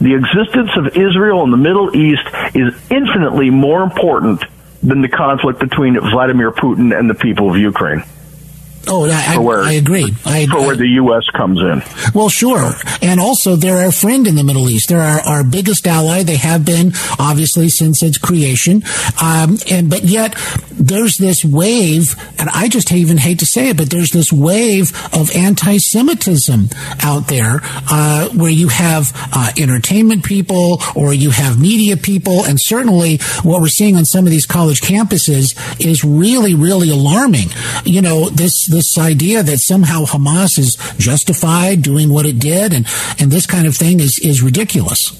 The 0.00 0.14
existence 0.14 0.70
of 0.76 0.96
Israel 0.96 1.42
in 1.42 1.50
the 1.50 1.56
Middle 1.56 1.94
East 1.96 2.22
is 2.54 2.72
infinitely 2.88 3.50
more 3.50 3.82
important 3.82 4.44
than 4.82 5.02
the 5.02 5.08
conflict 5.08 5.58
between 5.58 5.98
Vladimir 5.98 6.52
Putin 6.52 6.96
and 6.96 7.10
the 7.10 7.14
people 7.14 7.50
of 7.50 7.56
Ukraine. 7.56 8.04
Oh, 8.88 9.08
I, 9.08 9.38
where, 9.38 9.60
I 9.60 9.72
agree. 9.72 10.12
I, 10.24 10.46
for 10.46 10.60
where 10.60 10.76
the 10.76 10.88
U.S. 10.88 11.24
comes 11.34 11.60
in. 11.60 11.82
Well, 12.14 12.28
sure. 12.28 12.72
And 13.00 13.20
also, 13.20 13.56
they're 13.56 13.84
our 13.84 13.92
friend 13.92 14.26
in 14.26 14.34
the 14.34 14.44
Middle 14.44 14.68
East. 14.68 14.88
They're 14.88 15.00
our, 15.00 15.20
our 15.20 15.44
biggest 15.44 15.86
ally. 15.86 16.22
They 16.22 16.36
have 16.36 16.64
been, 16.64 16.92
obviously, 17.18 17.68
since 17.68 18.02
its 18.02 18.18
creation. 18.18 18.82
Um, 19.22 19.58
and 19.70 19.88
But 19.88 20.04
yet, 20.04 20.34
there's 20.72 21.16
this 21.16 21.44
wave, 21.44 22.16
and 22.38 22.48
I 22.50 22.68
just 22.68 22.90
even 22.92 23.18
hate 23.18 23.38
to 23.38 23.46
say 23.46 23.68
it, 23.68 23.76
but 23.76 23.90
there's 23.90 24.10
this 24.10 24.32
wave 24.32 24.92
of 25.12 25.30
anti 25.34 25.78
Semitism 25.78 26.68
out 27.02 27.28
there 27.28 27.60
uh, 27.90 28.28
where 28.30 28.50
you 28.50 28.68
have 28.68 29.12
uh, 29.32 29.50
entertainment 29.58 30.24
people 30.24 30.80
or 30.96 31.12
you 31.14 31.30
have 31.30 31.60
media 31.60 31.96
people. 31.96 32.44
And 32.44 32.58
certainly, 32.60 33.18
what 33.42 33.60
we're 33.60 33.68
seeing 33.68 33.96
on 33.96 34.04
some 34.04 34.24
of 34.24 34.30
these 34.30 34.46
college 34.46 34.80
campuses 34.80 35.54
is 35.84 36.04
really, 36.04 36.54
really 36.54 36.90
alarming. 36.90 37.48
You 37.84 38.02
know, 38.02 38.28
this 38.28 38.52
this 38.72 38.98
idea 38.98 39.42
that 39.42 39.58
somehow 39.58 40.04
Hamas 40.04 40.58
is 40.58 40.76
justified 40.98 41.82
doing 41.82 42.12
what 42.12 42.26
it 42.26 42.38
did 42.38 42.72
and, 42.72 42.86
and 43.18 43.30
this 43.30 43.46
kind 43.46 43.66
of 43.66 43.76
thing 43.76 44.00
is, 44.00 44.18
is 44.22 44.42
ridiculous. 44.42 45.18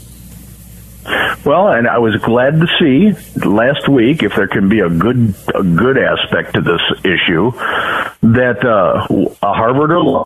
Well, 1.45 1.69
and 1.69 1.89
I 1.89 1.99
was 1.99 2.15
glad 2.23 2.61
to 2.61 2.67
see 2.79 3.13
last 3.45 3.89
week, 3.89 4.23
if 4.23 4.37
there 4.37 4.47
can 4.47 4.69
be 4.69 4.81
a 4.81 4.89
good 4.89 5.35
a 5.53 5.63
good 5.63 5.99
aspect 5.99 6.55
to 6.55 6.61
this 6.61 6.81
issue, 7.05 7.51
that 8.23 8.65
uh, 8.65 9.07
a 9.43 9.53
Harvard 9.53 9.91
alum 9.91 10.25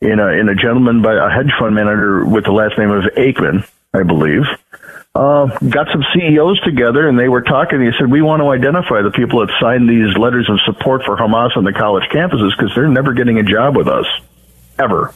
in 0.00 0.18
a 0.18 0.28
in 0.28 0.48
a 0.48 0.54
gentleman 0.54 1.02
by 1.02 1.12
a 1.14 1.28
hedge 1.28 1.52
fund 1.58 1.74
manager 1.74 2.24
with 2.24 2.44
the 2.44 2.52
last 2.52 2.78
name 2.78 2.90
of 2.90 3.04
Ackman, 3.18 3.68
I 3.92 4.02
believe, 4.02 4.44
uh, 5.14 5.46
got 5.68 5.88
some 5.92 6.04
CEOs 6.14 6.60
together 6.60 7.08
and 7.08 7.18
they 7.18 7.28
were 7.28 7.42
talking. 7.42 7.80
He 7.80 7.90
said, 7.98 8.10
"We 8.10 8.22
want 8.22 8.42
to 8.42 8.48
identify 8.48 9.02
the 9.02 9.10
people 9.10 9.40
that 9.40 9.52
signed 9.60 9.88
these 9.88 10.16
letters 10.16 10.48
of 10.48 10.60
support 10.64 11.02
for 11.04 11.16
Hamas 11.16 11.56
on 11.56 11.64
the 11.64 11.72
college 11.72 12.04
campuses 12.10 12.56
because 12.56 12.72
they're 12.74 12.88
never 12.88 13.12
getting 13.12 13.38
a 13.38 13.42
job 13.42 13.76
with 13.76 13.88
us, 13.88 14.06
ever." 14.78 15.12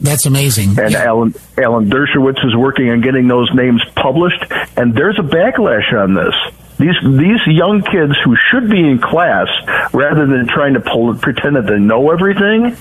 That's 0.00 0.26
amazing. 0.26 0.78
And 0.78 0.92
yeah. 0.92 1.02
Alan 1.02 1.34
Alan 1.56 1.90
Dershowitz 1.90 2.44
is 2.46 2.54
working 2.54 2.90
on 2.90 3.00
getting 3.00 3.26
those 3.26 3.52
names 3.52 3.82
published, 3.96 4.44
and 4.76 4.94
there's 4.94 5.18
a 5.18 5.22
backlash 5.22 5.92
on 5.92 6.14
this. 6.14 6.34
These 6.78 6.94
these 7.02 7.40
young 7.48 7.82
kids 7.82 8.14
who 8.24 8.36
should 8.50 8.70
be 8.70 8.78
in 8.78 9.00
class 9.00 9.48
rather 9.92 10.26
than 10.26 10.46
trying 10.46 10.74
to 10.74 10.80
pull, 10.80 11.12
pretend 11.14 11.56
that 11.56 11.66
they 11.66 11.80
know 11.80 12.12
everything, 12.12 12.76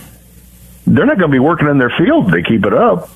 they're 0.85 1.07
not 1.07 1.17
going 1.17 1.31
to 1.31 1.35
be 1.35 1.39
working 1.39 1.67
in 1.67 1.79
their 1.79 1.89
field. 1.97 2.27
If 2.27 2.33
they 2.33 2.43
keep 2.43 2.63
it 2.65 2.73
up. 2.73 3.09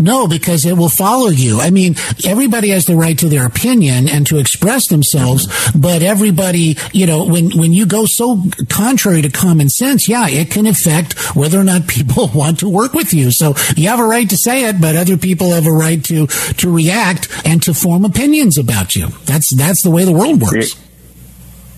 No, 0.00 0.26
because 0.26 0.64
it 0.64 0.76
will 0.76 0.88
follow 0.88 1.28
you. 1.28 1.60
I 1.60 1.70
mean, 1.70 1.96
everybody 2.24 2.70
has 2.70 2.84
the 2.84 2.96
right 2.96 3.18
to 3.18 3.28
their 3.28 3.46
opinion 3.46 4.08
and 4.08 4.26
to 4.26 4.38
express 4.38 4.88
themselves, 4.88 5.46
but 5.74 6.02
everybody, 6.02 6.76
you 6.92 7.06
know, 7.06 7.24
when, 7.24 7.50
when 7.58 7.72
you 7.72 7.86
go 7.86 8.04
so 8.06 8.42
contrary 8.68 9.22
to 9.22 9.30
common 9.30 9.68
sense, 9.68 10.08
yeah, 10.08 10.28
it 10.28 10.50
can 10.50 10.66
affect 10.66 11.36
whether 11.36 11.58
or 11.58 11.64
not 11.64 11.86
people 11.86 12.28
want 12.34 12.60
to 12.60 12.68
work 12.68 12.92
with 12.92 13.12
you. 13.12 13.30
So 13.30 13.54
you 13.76 13.88
have 13.88 14.00
a 14.00 14.04
right 14.04 14.28
to 14.30 14.36
say 14.36 14.64
it, 14.64 14.80
but 14.80 14.96
other 14.96 15.16
people 15.16 15.50
have 15.50 15.66
a 15.66 15.72
right 15.72 16.02
to, 16.04 16.26
to 16.26 16.74
react 16.74 17.28
and 17.44 17.62
to 17.62 17.74
form 17.74 18.04
opinions 18.04 18.58
about 18.58 18.94
you. 18.96 19.08
That's, 19.24 19.54
that's 19.54 19.82
the 19.82 19.90
way 19.90 20.04
the 20.04 20.12
world 20.12 20.40
works. 20.40 20.74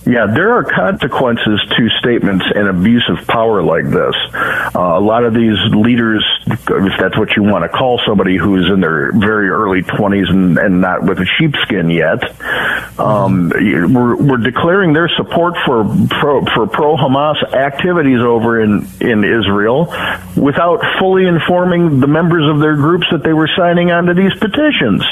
Yeah, 0.06 0.26
there 0.26 0.52
are 0.54 0.64
consequences 0.64 1.60
to 1.76 1.88
statements 1.98 2.46
and 2.54 2.68
abuse 2.68 3.08
of 3.10 3.26
power 3.26 3.62
like 3.62 3.84
this. 3.84 4.14
Uh, 4.74 4.96
a 4.96 5.00
lot 5.00 5.24
of 5.24 5.34
these 5.34 5.58
leaders, 5.72 6.24
if 6.46 6.98
that's 6.98 7.18
what 7.18 7.36
you 7.36 7.42
want 7.42 7.64
to 7.64 7.68
call 7.68 8.00
somebody 8.06 8.38
who's 8.38 8.66
in 8.72 8.80
their 8.80 9.12
very 9.12 9.50
early 9.50 9.82
20s 9.82 10.30
and, 10.30 10.56
and 10.56 10.80
not 10.80 11.02
with 11.04 11.18
a 11.18 11.26
sheepskin 11.38 11.90
yet, 11.90 12.18
um, 12.98 13.50
we're, 13.50 14.16
we're 14.16 14.38
declaring 14.38 14.94
their 14.94 15.08
support 15.16 15.54
for 15.66 15.84
pro, 16.08 16.46
for 16.46 16.66
pro 16.66 16.96
Hamas 16.96 17.52
activities 17.52 18.20
over 18.20 18.62
in, 18.62 18.88
in 19.02 19.22
Israel 19.22 19.84
without 20.34 20.80
fully 20.98 21.26
informing 21.26 22.00
the 22.00 22.06
members 22.06 22.48
of 22.48 22.60
their 22.60 22.76
groups 22.76 23.06
that 23.12 23.22
they 23.22 23.34
were 23.34 23.50
signing 23.54 23.92
onto 23.92 24.14
these 24.14 24.32
petitions. 24.38 25.04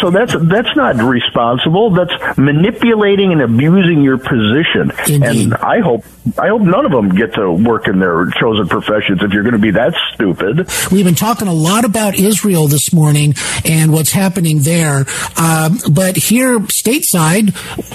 So 0.00 0.10
that's 0.10 0.34
that's 0.42 0.76
not 0.76 0.96
responsible. 0.96 1.90
That's 1.90 2.12
manipulating 2.38 3.32
and 3.32 3.42
abusing 3.42 4.02
your 4.02 4.18
position. 4.18 4.92
Indeed. 5.08 5.22
And 5.22 5.54
I 5.54 5.80
hope 5.80 6.04
I 6.38 6.48
hope 6.48 6.62
none 6.62 6.86
of 6.86 6.92
them 6.92 7.10
get 7.10 7.34
to 7.34 7.52
work 7.52 7.88
in 7.88 7.98
their 7.98 8.30
chosen 8.40 8.68
professions 8.68 9.22
if 9.22 9.32
you're 9.32 9.42
going 9.42 9.54
to 9.54 9.58
be 9.58 9.72
that 9.72 9.94
stupid. 10.12 10.68
We've 10.90 11.04
been 11.04 11.14
talking 11.14 11.48
a 11.48 11.52
lot 11.52 11.84
about 11.84 12.18
Israel 12.18 12.66
this 12.68 12.92
morning 12.92 13.34
and 13.64 13.92
what's 13.92 14.12
happening 14.12 14.60
there. 14.60 15.04
Um, 15.36 15.78
but 15.92 16.16
here, 16.16 16.60
stateside, 16.60 17.52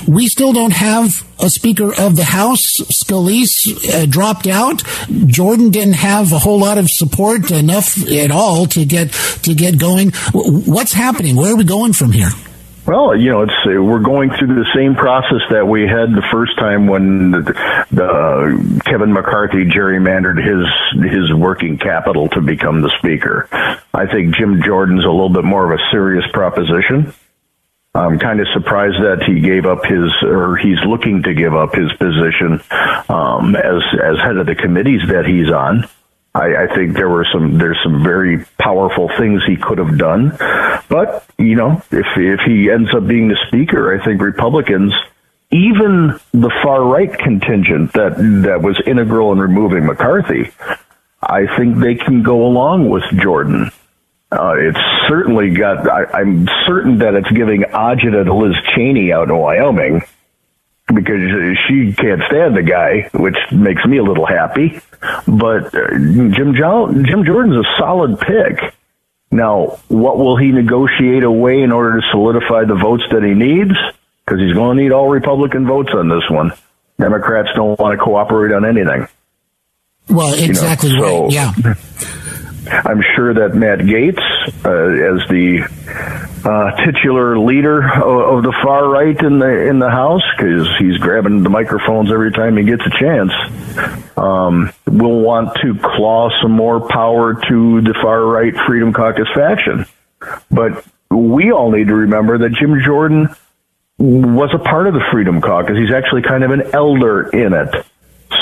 we 0.07 0.27
still 0.27 0.53
don't 0.53 0.73
have 0.73 1.25
a 1.39 1.49
Speaker 1.49 1.93
of 1.99 2.15
the 2.15 2.25
House. 2.25 2.61
Scalise 3.03 3.93
uh, 3.93 4.05
dropped 4.05 4.47
out. 4.47 4.83
Jordan 5.25 5.71
didn't 5.71 5.93
have 5.93 6.31
a 6.33 6.39
whole 6.39 6.59
lot 6.59 6.77
of 6.77 6.87
support, 6.89 7.49
enough 7.51 7.97
at 8.09 8.31
all 8.31 8.65
to 8.67 8.85
get 8.85 9.11
to 9.43 9.53
get 9.53 9.79
going. 9.79 10.11
What's 10.33 10.93
happening? 10.93 11.35
Where 11.35 11.53
are 11.53 11.55
we 11.55 11.63
going 11.69 11.93
from 11.93 12.11
here? 12.11 12.29
Well, 12.87 13.15
you 13.15 13.29
know, 13.29 13.43
it's 13.43 13.53
uh, 13.67 13.81
we're 13.81 13.99
going 13.99 14.31
through 14.31 14.55
the 14.55 14.65
same 14.75 14.95
process 14.95 15.45
that 15.51 15.67
we 15.67 15.81
had 15.81 16.09
the 16.09 16.25
first 16.31 16.57
time 16.57 16.87
when 16.87 17.29
the, 17.29 17.41
the 17.91 18.81
Kevin 18.83 19.13
McCarthy 19.13 19.65
gerrymandered 19.65 20.41
his 20.41 20.65
his 21.11 21.31
working 21.31 21.77
capital 21.77 22.27
to 22.29 22.41
become 22.41 22.81
the 22.81 22.91
speaker. 22.97 23.47
I 23.93 24.07
think 24.07 24.35
Jim 24.35 24.63
Jordan's 24.65 25.05
a 25.05 25.09
little 25.11 25.29
bit 25.29 25.43
more 25.43 25.71
of 25.71 25.79
a 25.79 25.83
serious 25.91 26.25
proposition. 26.33 27.13
I'm 27.93 28.17
kind 28.17 28.39
of 28.39 28.47
surprised 28.53 28.97
that 29.03 29.23
he 29.27 29.39
gave 29.39 29.67
up 29.67 29.85
his, 29.85 30.09
or 30.23 30.57
he's 30.57 30.79
looking 30.87 31.21
to 31.23 31.33
give 31.35 31.53
up 31.53 31.75
his 31.75 31.91
position 31.93 32.61
um, 33.09 33.55
as 33.55 33.83
as 34.01 34.17
head 34.17 34.37
of 34.37 34.47
the 34.47 34.55
committees 34.55 35.01
that 35.09 35.25
he's 35.27 35.51
on. 35.53 35.87
I, 36.35 36.63
I 36.63 36.75
think 36.75 36.93
there 36.93 37.09
were 37.09 37.25
some 37.33 37.57
there's 37.57 37.79
some 37.83 38.03
very 38.03 38.45
powerful 38.59 39.09
things 39.17 39.43
he 39.45 39.57
could 39.57 39.79
have 39.79 39.97
done, 39.97 40.35
but 40.87 41.25
you 41.37 41.55
know 41.55 41.81
if 41.91 42.05
if 42.17 42.39
he 42.45 42.69
ends 42.69 42.93
up 42.93 43.07
being 43.07 43.27
the 43.27 43.37
speaker, 43.47 43.99
I 43.99 44.03
think 44.03 44.21
Republicans, 44.21 44.93
even 45.49 46.19
the 46.31 46.51
far 46.61 46.83
right 46.83 47.11
contingent 47.11 47.93
that 47.93 48.17
that 48.43 48.61
was 48.61 48.79
integral 48.85 49.31
in 49.31 49.39
removing 49.39 49.87
McCarthy, 49.87 50.51
I 51.21 51.47
think 51.57 51.79
they 51.79 51.95
can 51.95 52.21
go 52.21 52.45
along 52.45 52.89
with 52.89 53.03
Jordan. 53.19 53.71
Uh, 54.31 54.53
it's 54.55 54.79
certainly 55.07 55.49
got. 55.49 55.89
I, 55.89 56.05
I'm 56.19 56.47
certain 56.67 56.99
that 56.99 57.15
it's 57.15 57.31
giving 57.31 57.61
agita 57.61 58.25
to 58.25 58.33
Liz 58.33 58.55
Cheney 58.75 59.11
out 59.11 59.29
in 59.29 59.35
Wyoming 59.35 60.03
because 60.93 61.57
she 61.67 61.93
can't 61.93 62.21
stand 62.27 62.55
the 62.55 62.63
guy, 62.63 63.09
which 63.13 63.37
makes 63.51 63.85
me 63.85 63.97
a 63.97 64.03
little 64.03 64.25
happy. 64.25 64.79
But 65.27 65.73
uh, 65.73 65.89
Jim 65.91 66.55
jo- 66.55 66.91
Jim 66.91 67.23
Jordan's 67.25 67.65
a 67.65 67.69
solid 67.77 68.19
pick. 68.19 68.75
Now, 69.31 69.79
what 69.87 70.17
will 70.17 70.37
he 70.37 70.51
negotiate 70.51 71.23
away 71.23 71.61
in 71.61 71.71
order 71.71 72.01
to 72.01 72.07
solidify 72.11 72.65
the 72.65 72.75
votes 72.75 73.03
that 73.11 73.23
he 73.23 73.33
needs? 73.33 73.73
Because 74.25 74.41
he's 74.41 74.53
going 74.53 74.77
to 74.77 74.83
need 74.83 74.91
all 74.91 75.07
Republican 75.07 75.67
votes 75.67 75.89
on 75.93 76.09
this 76.09 76.27
one. 76.29 76.51
Democrats 76.99 77.49
don't 77.55 77.79
want 77.79 77.97
to 77.97 78.03
cooperate 78.03 78.53
on 78.53 78.65
anything. 78.65 79.07
Well, 80.09 80.33
exactly 80.33 80.89
you 80.89 80.97
know, 80.97 81.01
so, 81.01 81.23
right. 81.25 81.31
Yeah. 81.31 81.73
I'm 82.85 83.01
sure 83.15 83.33
that 83.33 83.55
Matt 83.55 83.79
Gaetz, 83.79 84.19
uh, 84.65 85.21
as 85.21 85.27
the 85.29 85.61
uh, 86.45 86.85
titular 86.85 87.37
leader 87.37 87.81
of, 87.81 88.37
of, 88.37 88.43
the 88.43 88.53
far 88.63 88.87
right 88.89 89.17
in 89.21 89.39
the 89.39 89.67
in 89.67 89.79
the 89.79 89.89
House, 89.89 90.23
because 90.37 90.67
he's 90.79 90.97
grabbing 90.97 91.43
the 91.43 91.49
microphones 91.49 92.11
every 92.11 92.31
time 92.31 92.57
he 92.57 92.63
gets 92.63 92.83
a 92.85 92.89
chance, 92.99 93.31
um, 94.17 94.71
will 94.85 95.21
want 95.21 95.55
to 95.61 95.75
claw 95.75 96.29
some 96.41 96.51
more 96.51 96.87
power 96.87 97.33
to 97.33 97.81
the 97.81 97.93
far 98.01 98.25
right 98.25 98.53
Freedom 98.67 98.93
Caucus 98.93 99.27
faction. 99.35 99.85
But 100.49 100.85
we 101.09 101.51
all 101.51 101.71
need 101.71 101.87
to 101.87 101.95
remember 101.95 102.37
that 102.39 102.53
Jim 102.53 102.81
Jordan 102.83 103.29
was 103.97 104.51
a 104.53 104.59
part 104.59 104.87
of 104.87 104.93
the 104.93 105.03
Freedom 105.11 105.41
Caucus. 105.41 105.77
He's 105.77 105.91
actually 105.91 106.21
kind 106.21 106.43
of 106.43 106.51
an 106.51 106.73
elder 106.73 107.29
in 107.29 107.53
it. 107.53 107.85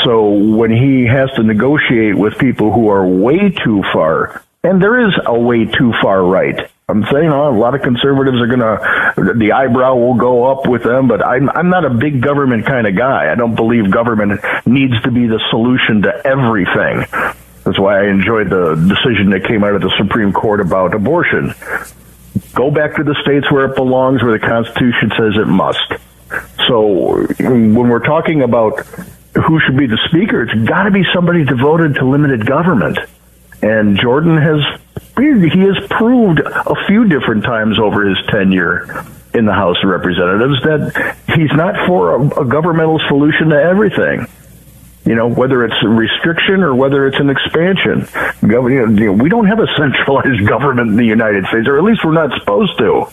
So 0.03 0.29
when 0.29 0.71
he 0.71 1.05
has 1.05 1.31
to 1.35 1.43
negotiate 1.43 2.15
with 2.15 2.37
people 2.37 2.71
who 2.71 2.89
are 2.89 3.05
way 3.07 3.49
too 3.49 3.83
far, 3.93 4.43
and 4.63 4.81
there 4.81 5.07
is 5.07 5.13
a 5.25 5.37
way 5.37 5.65
too 5.65 5.93
far 6.01 6.23
right. 6.23 6.69
I'm 6.89 7.03
saying 7.11 7.29
oh, 7.29 7.49
a 7.49 7.57
lot 7.57 7.75
of 7.75 7.81
conservatives 7.81 8.37
are 8.39 8.47
going 8.47 8.61
to, 8.61 9.33
the 9.37 9.51
eyebrow 9.51 9.95
will 9.95 10.15
go 10.15 10.45
up 10.45 10.67
with 10.67 10.83
them, 10.83 11.07
but 11.07 11.25
I'm, 11.25 11.49
I'm 11.49 11.69
not 11.69 11.83
a 11.83 11.89
big 11.89 12.21
government 12.21 12.65
kind 12.65 12.87
of 12.87 12.95
guy. 12.95 13.31
I 13.31 13.35
don't 13.35 13.55
believe 13.55 13.91
government 13.91 14.39
needs 14.65 15.01
to 15.01 15.11
be 15.11 15.27
the 15.27 15.39
solution 15.49 16.03
to 16.03 16.25
everything. 16.25 17.05
That's 17.65 17.77
why 17.77 17.99
I 17.99 18.07
enjoyed 18.07 18.49
the 18.49 18.75
decision 18.75 19.31
that 19.31 19.43
came 19.45 19.65
out 19.65 19.75
of 19.75 19.81
the 19.81 19.91
Supreme 19.97 20.31
Court 20.31 20.61
about 20.61 20.93
abortion. 20.93 21.53
Go 22.53 22.71
back 22.71 22.95
to 22.95 23.03
the 23.03 23.15
states 23.21 23.51
where 23.51 23.65
it 23.65 23.75
belongs, 23.75 24.23
where 24.23 24.31
the 24.31 24.45
Constitution 24.45 25.11
says 25.17 25.35
it 25.35 25.47
must. 25.47 25.91
So 26.67 27.27
when 27.39 27.89
we're 27.89 28.05
talking 28.05 28.43
about 28.43 28.85
who 29.35 29.59
should 29.59 29.77
be 29.77 29.87
the 29.87 29.99
speaker, 30.07 30.43
it's 30.43 30.67
got 30.67 30.83
to 30.83 30.91
be 30.91 31.03
somebody 31.13 31.43
devoted 31.43 31.95
to 31.95 32.05
limited 32.05 32.45
government. 32.45 32.97
And 33.61 33.99
Jordan 33.99 34.37
has 34.37 34.79
he 35.17 35.59
has 35.65 35.87
proved 35.89 36.39
a 36.39 36.75
few 36.87 37.07
different 37.07 37.43
times 37.43 37.79
over 37.79 38.07
his 38.07 38.17
tenure 38.27 39.05
in 39.33 39.45
the 39.45 39.53
House 39.53 39.77
of 39.83 39.89
Representatives 39.89 40.61
that 40.63 41.17
he's 41.35 41.51
not 41.53 41.87
for 41.87 42.15
a, 42.15 42.41
a 42.41 42.45
governmental 42.45 42.99
solution 43.07 43.49
to 43.49 43.55
everything. 43.55 44.27
You 45.05 45.15
know, 45.15 45.27
whether 45.27 45.63
it's 45.63 45.75
a 45.83 45.87
restriction 45.87 46.63
or 46.63 46.75
whether 46.75 47.07
it's 47.07 47.17
an 47.17 47.29
expansion. 47.29 48.07
We 48.41 49.29
don't 49.29 49.47
have 49.47 49.59
a 49.59 49.67
centralized 49.77 50.45
government 50.47 50.91
in 50.91 50.95
the 50.97 51.05
United 51.05 51.45
States, 51.47 51.67
or 51.67 51.77
at 51.77 51.83
least 51.83 52.03
we're 52.03 52.11
not 52.11 52.37
supposed 52.37 52.77
to. 52.79 53.05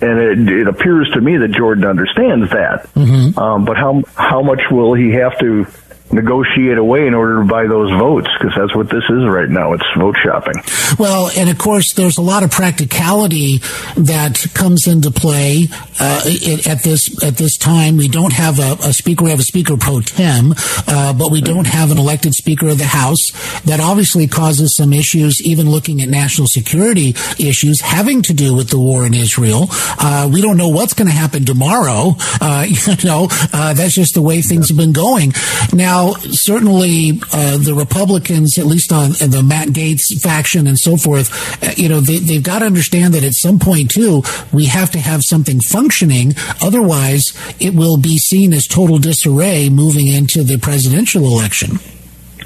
And 0.00 0.48
it, 0.48 0.60
it 0.60 0.68
appears 0.68 1.10
to 1.14 1.20
me 1.20 1.38
that 1.38 1.50
Jordan 1.52 1.84
understands 1.84 2.50
that. 2.50 2.84
Mm-hmm. 2.94 3.38
Um, 3.38 3.64
but 3.64 3.76
how 3.76 4.02
how 4.14 4.42
much 4.42 4.60
will 4.70 4.94
he 4.94 5.12
have 5.12 5.38
to 5.38 5.66
negotiate 6.12 6.78
away 6.78 7.06
in 7.06 7.14
order 7.14 7.42
to 7.42 7.44
buy 7.44 7.66
those 7.66 7.90
votes 7.90 8.28
because 8.38 8.54
that's 8.56 8.74
what 8.74 8.88
this 8.88 9.04
is 9.04 9.26
right 9.26 9.48
now. 9.48 9.72
It's 9.72 9.84
vote 9.96 10.16
shopping. 10.22 10.54
Well, 10.98 11.30
and 11.36 11.50
of 11.50 11.58
course, 11.58 11.92
there's 11.94 12.18
a 12.18 12.22
lot 12.22 12.42
of 12.42 12.50
practicality 12.50 13.58
that 13.96 14.46
comes 14.54 14.86
into 14.86 15.10
play 15.10 15.68
uh, 16.00 16.22
at 16.66 16.82
this 16.82 17.22
at 17.24 17.36
this 17.36 17.56
time. 17.56 17.96
We 17.96 18.08
don't 18.08 18.32
have 18.32 18.58
a, 18.58 18.76
a 18.84 18.92
speaker. 18.92 19.24
We 19.24 19.30
have 19.30 19.40
a 19.40 19.44
speaker 19.44 19.76
pro 19.76 20.00
tem, 20.00 20.54
uh, 20.86 21.12
but 21.12 21.30
we 21.30 21.40
don't 21.40 21.66
have 21.66 21.90
an 21.90 21.98
elected 21.98 22.34
speaker 22.34 22.68
of 22.68 22.78
the 22.78 22.84
House. 22.84 23.30
That 23.64 23.80
obviously 23.80 24.26
causes 24.26 24.76
some 24.76 24.92
issues. 24.92 25.42
Even 25.44 25.70
looking 25.70 26.00
at 26.00 26.08
national 26.08 26.46
security 26.46 27.14
issues 27.38 27.80
having 27.80 28.22
to 28.22 28.32
do 28.32 28.54
with 28.54 28.70
the 28.70 28.78
war 28.78 29.06
in 29.06 29.14
Israel. 29.14 29.66
Uh, 29.70 30.28
we 30.32 30.40
don't 30.40 30.56
know 30.56 30.68
what's 30.68 30.94
going 30.94 31.08
to 31.08 31.14
happen 31.14 31.44
tomorrow. 31.44 32.14
Uh, 32.40 32.66
you 32.68 32.96
know, 33.04 33.28
uh, 33.52 33.74
that's 33.74 33.94
just 33.94 34.14
the 34.14 34.22
way 34.22 34.40
things 34.40 34.68
have 34.68 34.76
been 34.76 34.92
going. 34.92 35.32
Now 35.72 35.97
now, 35.98 36.12
certainly 36.30 37.20
uh, 37.32 37.58
the 37.58 37.74
Republicans, 37.74 38.58
at 38.58 38.66
least 38.66 38.92
on 38.92 39.10
the 39.10 39.42
Matt 39.44 39.68
Gaetz 39.68 40.20
faction 40.20 40.66
and 40.66 40.78
so 40.78 40.96
forth, 40.96 41.28
uh, 41.62 41.72
you 41.76 41.88
know, 41.88 42.00
they, 42.00 42.18
they've 42.18 42.42
got 42.42 42.60
to 42.60 42.66
understand 42.66 43.14
that 43.14 43.24
at 43.24 43.32
some 43.34 43.58
point 43.58 43.90
too, 43.90 44.22
we 44.52 44.66
have 44.66 44.90
to 44.92 44.98
have 44.98 45.22
something 45.22 45.60
functioning. 45.60 46.34
Otherwise, 46.62 47.32
it 47.58 47.74
will 47.74 47.96
be 47.96 48.16
seen 48.18 48.52
as 48.52 48.66
total 48.66 48.98
disarray 48.98 49.68
moving 49.68 50.06
into 50.06 50.44
the 50.44 50.58
presidential 50.58 51.24
election. 51.24 51.78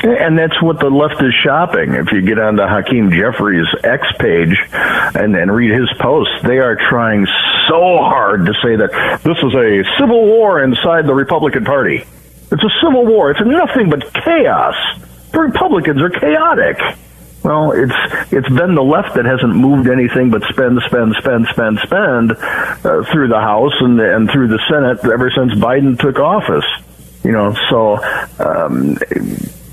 And 0.03 0.37
that's 0.37 0.61
what 0.63 0.81
the 0.81 0.89
left 0.89 1.23
is 1.23 1.33
shopping. 1.45 1.95
If 1.95 2.11
you 2.11 2.23
get 2.23 2.39
onto 2.39 2.63
Hakeem 2.63 3.13
Jeffries' 3.13 3.69
X 3.85 4.03
page 4.19 4.57
and, 4.73 5.37
and 5.37 5.55
read 5.55 5.79
his 5.79 5.89
posts, 6.01 6.35
they 6.43 6.59
are 6.59 6.77
trying 6.89 7.27
so 7.69 7.99
hard 7.99 8.47
to 8.47 8.55
say 8.65 8.77
that 8.77 9.21
this 9.23 9.37
is 9.39 9.55
a 9.55 9.85
civil 10.01 10.27
war 10.27 10.63
inside 10.63 11.07
the 11.07 11.15
Republican 11.15 11.65
Party. 11.65 12.05
It's 12.53 12.63
a 12.63 12.71
civil 12.83 13.07
war. 13.07 13.31
It's 13.31 13.41
nothing 13.41 13.89
but 13.89 14.13
chaos. 14.13 14.75
The 15.33 15.41
Republicans 15.41 16.03
are 16.03 16.11
chaotic. 16.11 16.79
Well, 17.43 17.73
it's 17.73 18.33
it's 18.33 18.49
been 18.49 18.75
the 18.75 18.85
left 18.85 19.17
that 19.17 19.25
hasn't 19.25 19.57
moved 19.57 19.89
anything 19.89 20.31
but 20.31 20.43
spend, 20.45 20.81
spend, 20.87 21.17
spend, 21.19 21.47
spend, 21.49 21.79
spend 21.83 22.33
uh, 22.33 23.03
through 23.11 23.29
the 23.29 23.41
House 23.41 23.73
and 23.81 23.99
and 24.01 24.31
through 24.31 24.49
the 24.49 24.61
Senate 24.69 25.05
ever 25.11 25.31
since 25.31 25.55
Biden 25.55 25.99
took 25.99 26.19
office. 26.19 26.65
You 27.25 27.33
know, 27.33 27.57
so 27.71 27.99
um, 28.39 28.99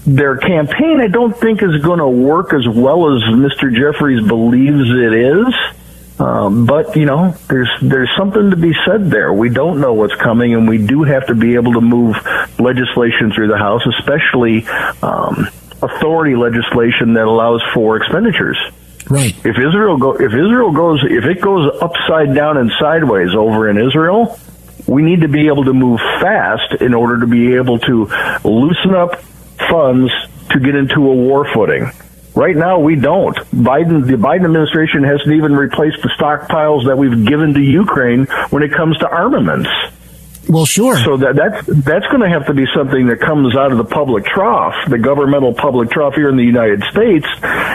their 0.05 0.37
campaign 0.37 1.01
I 1.01 1.07
don't 1.07 1.35
think 1.35 1.61
is 1.61 1.81
going 1.83 1.99
to 1.99 2.07
work 2.07 2.53
as 2.53 2.67
well 2.67 3.13
as 3.15 3.21
Mr. 3.23 3.75
Jeffries 3.75 4.25
believes 4.25 4.89
it 4.89 5.13
is. 5.13 5.53
Um, 6.19 6.65
but 6.65 6.97
you 6.97 7.05
know, 7.05 7.33
there's 7.47 7.69
there's 7.81 8.09
something 8.17 8.49
to 8.49 8.57
be 8.57 8.73
said 8.85 9.09
there. 9.09 9.31
We 9.31 9.49
don't 9.49 9.79
know 9.79 9.93
what's 9.93 10.15
coming, 10.15 10.53
and 10.53 10.67
we 10.67 10.77
do 10.77 11.03
have 11.03 11.27
to 11.27 11.35
be 11.35 11.55
able 11.55 11.73
to 11.73 11.81
move 11.81 12.15
legislation 12.59 13.31
through 13.31 13.47
the 13.47 13.57
House, 13.57 13.81
especially 13.99 14.67
um, 15.01 15.47
authority 15.81 16.35
legislation 16.35 17.13
that 17.13 17.23
allows 17.23 17.63
for 17.73 17.95
expenditures. 17.95 18.57
Right. 19.09 19.33
If 19.45 19.57
Israel 19.57 19.97
go, 19.97 20.15
if 20.15 20.33
Israel 20.33 20.71
goes, 20.71 21.03
if 21.03 21.23
it 21.23 21.41
goes 21.41 21.71
upside 21.81 22.35
down 22.35 22.57
and 22.57 22.69
sideways 22.79 23.33
over 23.33 23.69
in 23.69 23.77
Israel, 23.77 24.37
we 24.87 25.01
need 25.03 25.21
to 25.21 25.29
be 25.29 25.47
able 25.47 25.63
to 25.65 25.73
move 25.73 25.99
fast 26.19 26.81
in 26.81 26.93
order 26.93 27.21
to 27.21 27.27
be 27.27 27.55
able 27.55 27.79
to 27.79 28.05
loosen 28.43 28.93
up 28.93 29.21
funds 29.69 30.11
to 30.51 30.59
get 30.59 30.75
into 30.75 31.09
a 31.09 31.15
war 31.15 31.47
footing. 31.53 31.91
Right 32.39 32.55
now, 32.55 32.79
we 32.79 32.95
don't. 32.95 33.35
Biden, 33.51 34.07
the 34.07 34.13
Biden 34.13 34.45
administration 34.45 35.03
hasn't 35.03 35.33
even 35.33 35.53
replaced 35.53 36.01
the 36.01 36.07
stockpiles 36.17 36.85
that 36.85 36.97
we've 36.97 37.25
given 37.25 37.53
to 37.53 37.59
Ukraine 37.59 38.27
when 38.49 38.63
it 38.63 38.71
comes 38.71 38.97
to 38.99 39.09
armaments. 39.09 39.67
Well, 40.47 40.65
sure. 40.65 40.97
So 41.03 41.17
that 41.17 41.35
that's 41.35 41.67
that's 41.67 42.05
going 42.07 42.21
to 42.21 42.29
have 42.29 42.45
to 42.45 42.53
be 42.53 42.65
something 42.73 43.07
that 43.07 43.19
comes 43.19 43.57
out 43.57 43.73
of 43.73 43.77
the 43.77 43.83
public 43.83 44.23
trough, 44.23 44.73
the 44.87 44.97
governmental 44.97 45.53
public 45.53 45.91
trough 45.91 46.15
here 46.15 46.29
in 46.29 46.37
the 46.37 46.45
United 46.45 46.81
States. 46.89 47.27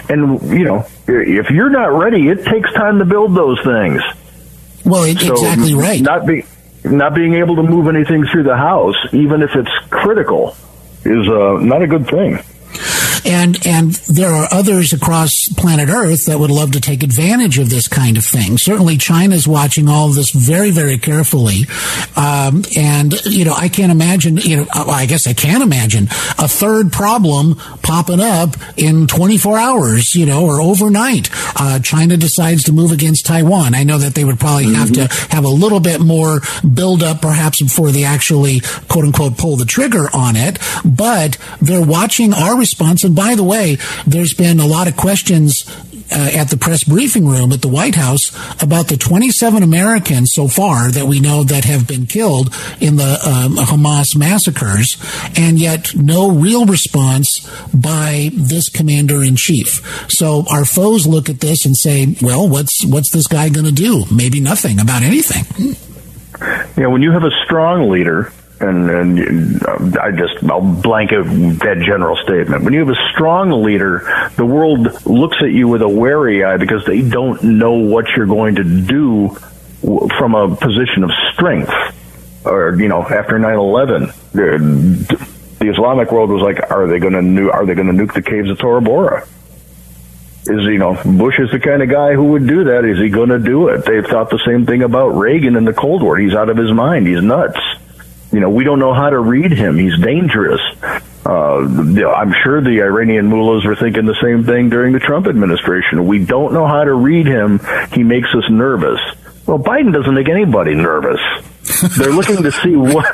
And 0.08 0.40
you 0.50 0.64
know, 0.64 0.86
if 1.06 1.50
you're 1.50 1.68
not 1.68 1.92
ready, 1.92 2.28
it 2.30 2.46
takes 2.46 2.72
time 2.72 3.00
to 3.00 3.04
build 3.04 3.36
those 3.36 3.60
things. 3.62 4.00
Well, 4.82 5.02
it, 5.02 5.18
so 5.18 5.34
exactly 5.34 5.74
right. 5.74 6.00
Not 6.00 6.26
be 6.26 6.46
not 6.84 7.14
being 7.14 7.34
able 7.34 7.56
to 7.56 7.62
move 7.62 7.86
anything 7.86 8.24
through 8.32 8.44
the 8.44 8.56
house, 8.56 8.96
even 9.12 9.42
if 9.42 9.50
it's 9.54 9.90
critical, 9.90 10.56
is 11.04 11.28
uh, 11.28 11.58
not 11.60 11.82
a 11.82 11.86
good 11.86 12.08
thing 12.08 12.42
and 13.24 13.66
and 13.66 13.92
there 14.08 14.30
are 14.30 14.48
others 14.50 14.92
across 14.92 15.32
planet 15.56 15.88
Earth 15.88 16.26
that 16.26 16.38
would 16.38 16.50
love 16.50 16.72
to 16.72 16.80
take 16.80 17.02
advantage 17.02 17.58
of 17.58 17.70
this 17.70 17.88
kind 17.88 18.16
of 18.16 18.24
thing. 18.24 18.58
Certainly, 18.58 18.98
China's 18.98 19.48
watching 19.48 19.88
all 19.88 20.08
of 20.08 20.14
this 20.14 20.30
very 20.30 20.70
very 20.70 20.98
carefully, 20.98 21.62
um, 22.16 22.64
and 22.76 23.14
you 23.24 23.44
know 23.44 23.54
I 23.54 23.68
can't 23.68 23.92
imagine. 23.92 24.36
You 24.36 24.58
know, 24.58 24.66
I 24.72 25.06
guess 25.06 25.26
I 25.26 25.32
can't 25.32 25.62
imagine 25.62 26.04
a 26.38 26.48
third 26.48 26.92
problem 26.92 27.56
popping 27.82 28.20
up 28.20 28.56
in 28.76 29.06
24 29.06 29.58
hours. 29.58 30.14
You 30.14 30.26
know, 30.26 30.44
or 30.44 30.60
overnight. 30.60 31.30
Uh, 31.56 31.78
China 31.78 32.16
decides 32.16 32.64
to 32.64 32.72
move 32.72 32.92
against 32.92 33.26
Taiwan. 33.26 33.74
I 33.74 33.84
know 33.84 33.98
that 33.98 34.14
they 34.14 34.24
would 34.24 34.38
probably 34.38 34.66
mm-hmm. 34.66 34.74
have 34.74 34.92
to 34.92 35.00
mm-hmm. 35.00 35.32
have 35.32 35.44
a 35.44 35.48
little 35.48 35.80
bit 35.80 36.00
more 36.00 36.40
build 36.74 37.02
up, 37.02 37.22
perhaps 37.22 37.62
before 37.62 37.90
they 37.90 38.04
actually 38.04 38.60
quote 38.88 39.04
unquote 39.04 39.38
pull 39.38 39.56
the 39.56 39.64
trigger 39.64 40.08
on 40.12 40.36
it. 40.36 40.58
But 40.84 41.38
they're 41.60 41.82
watching 41.84 42.34
our 42.34 42.58
response 42.58 43.04
and 43.04 43.13
by 43.14 43.34
the 43.34 43.44
way, 43.44 43.78
there's 44.06 44.34
been 44.34 44.60
a 44.60 44.66
lot 44.66 44.88
of 44.88 44.96
questions 44.96 45.64
uh, 46.10 46.30
at 46.34 46.50
the 46.50 46.56
press 46.56 46.84
briefing 46.84 47.26
room 47.26 47.52
at 47.52 47.62
the 47.62 47.68
White 47.68 47.94
House 47.94 48.30
about 48.62 48.88
the 48.88 48.96
27 48.96 49.62
Americans 49.62 50.32
so 50.34 50.48
far 50.48 50.90
that 50.90 51.06
we 51.06 51.20
know 51.20 51.42
that 51.44 51.64
have 51.64 51.88
been 51.88 52.06
killed 52.06 52.54
in 52.80 52.96
the 52.96 53.18
um, 53.26 53.56
Hamas 53.56 54.16
massacres, 54.16 54.96
and 55.36 55.58
yet 55.58 55.94
no 55.94 56.30
real 56.30 56.66
response 56.66 57.40
by 57.72 58.30
this 58.34 58.68
commander 58.68 59.22
in 59.22 59.36
chief. 59.36 60.06
So 60.10 60.44
our 60.50 60.64
foes 60.64 61.06
look 61.06 61.28
at 61.28 61.40
this 61.40 61.64
and 61.64 61.76
say, 61.76 62.16
"Well, 62.20 62.48
what's 62.48 62.84
what's 62.84 63.10
this 63.10 63.26
guy 63.26 63.48
going 63.48 63.66
to 63.66 63.72
do? 63.72 64.04
Maybe 64.14 64.40
nothing 64.40 64.78
about 64.78 65.02
anything." 65.02 65.76
Yeah, 66.76 66.88
when 66.88 67.02
you 67.02 67.12
have 67.12 67.24
a 67.24 67.30
strong 67.44 67.88
leader 67.88 68.32
and, 68.60 68.90
and 68.90 69.96
I 69.96 70.10
just 70.12 70.44
I'll 70.44 70.60
blanket 70.60 71.24
that 71.24 71.82
general 71.84 72.16
statement. 72.16 72.64
When 72.64 72.72
you 72.72 72.80
have 72.80 72.88
a 72.88 73.10
strong 73.12 73.62
leader, 73.62 74.30
the 74.36 74.46
world 74.46 75.06
looks 75.06 75.38
at 75.42 75.50
you 75.50 75.68
with 75.68 75.82
a 75.82 75.88
wary 75.88 76.44
eye 76.44 76.56
because 76.56 76.84
they 76.84 77.02
don't 77.02 77.42
know 77.42 77.72
what 77.72 78.08
you're 78.16 78.26
going 78.26 78.56
to 78.56 78.64
do 78.64 79.36
from 79.80 80.34
a 80.34 80.54
position 80.56 81.04
of 81.04 81.10
strength. 81.32 81.72
Or 82.44 82.76
you 82.78 82.88
know, 82.88 83.02
after 83.02 83.38
9/11, 83.38 84.14
the, 84.32 85.58
the 85.58 85.70
Islamic 85.70 86.12
world 86.12 86.30
was 86.30 86.42
like, 86.42 86.70
are 86.70 86.86
they 86.86 86.98
going 86.98 87.14
to 87.14 87.22
nu- 87.22 87.50
are 87.50 87.66
they 87.66 87.74
going 87.74 87.88
to 87.88 87.92
nuke 87.92 88.14
the 88.14 88.22
caves 88.22 88.50
of 88.50 88.58
Tora 88.58 88.80
Bora? 88.80 89.26
Is 90.46 90.62
you 90.64 90.76
know 90.76 90.94
Bush 91.04 91.38
is 91.38 91.50
the 91.50 91.58
kind 91.58 91.82
of 91.82 91.88
guy 91.88 92.12
who 92.12 92.24
would 92.32 92.46
do 92.46 92.64
that? 92.64 92.84
Is 92.84 92.98
he 92.98 93.08
going 93.08 93.30
to 93.30 93.38
do 93.38 93.68
it? 93.68 93.86
They 93.86 94.02
thought 94.02 94.28
the 94.28 94.42
same 94.46 94.66
thing 94.66 94.82
about 94.82 95.08
Reagan 95.08 95.56
in 95.56 95.64
the 95.64 95.72
Cold 95.72 96.02
War. 96.02 96.18
He's 96.18 96.34
out 96.34 96.50
of 96.50 96.56
his 96.58 96.70
mind. 96.70 97.06
He's 97.06 97.22
nuts. 97.22 97.58
You 98.34 98.40
know, 98.40 98.50
we 98.50 98.64
don't 98.64 98.80
know 98.80 98.92
how 98.92 99.10
to 99.10 99.18
read 99.20 99.52
him. 99.52 99.78
He's 99.78 99.96
dangerous. 100.00 100.60
Uh, 101.24 101.58
I'm 101.60 102.34
sure 102.42 102.60
the 102.60 102.82
Iranian 102.82 103.26
mullahs 103.26 103.64
were 103.64 103.76
thinking 103.76 104.06
the 104.06 104.18
same 104.20 104.44
thing 104.44 104.70
during 104.70 104.92
the 104.92 104.98
Trump 104.98 105.28
administration. 105.28 106.04
We 106.06 106.24
don't 106.24 106.52
know 106.52 106.66
how 106.66 106.82
to 106.82 106.92
read 106.94 107.28
him. 107.28 107.60
He 107.92 108.02
makes 108.02 108.28
us 108.34 108.50
nervous. 108.50 108.98
Well, 109.46 109.60
Biden 109.60 109.92
doesn't 109.92 110.14
make 110.14 110.28
anybody 110.28 110.74
nervous. 110.74 111.20
They're 111.96 112.12
looking 112.12 112.42
to 112.42 112.52
see 112.52 112.76
what 112.76 113.12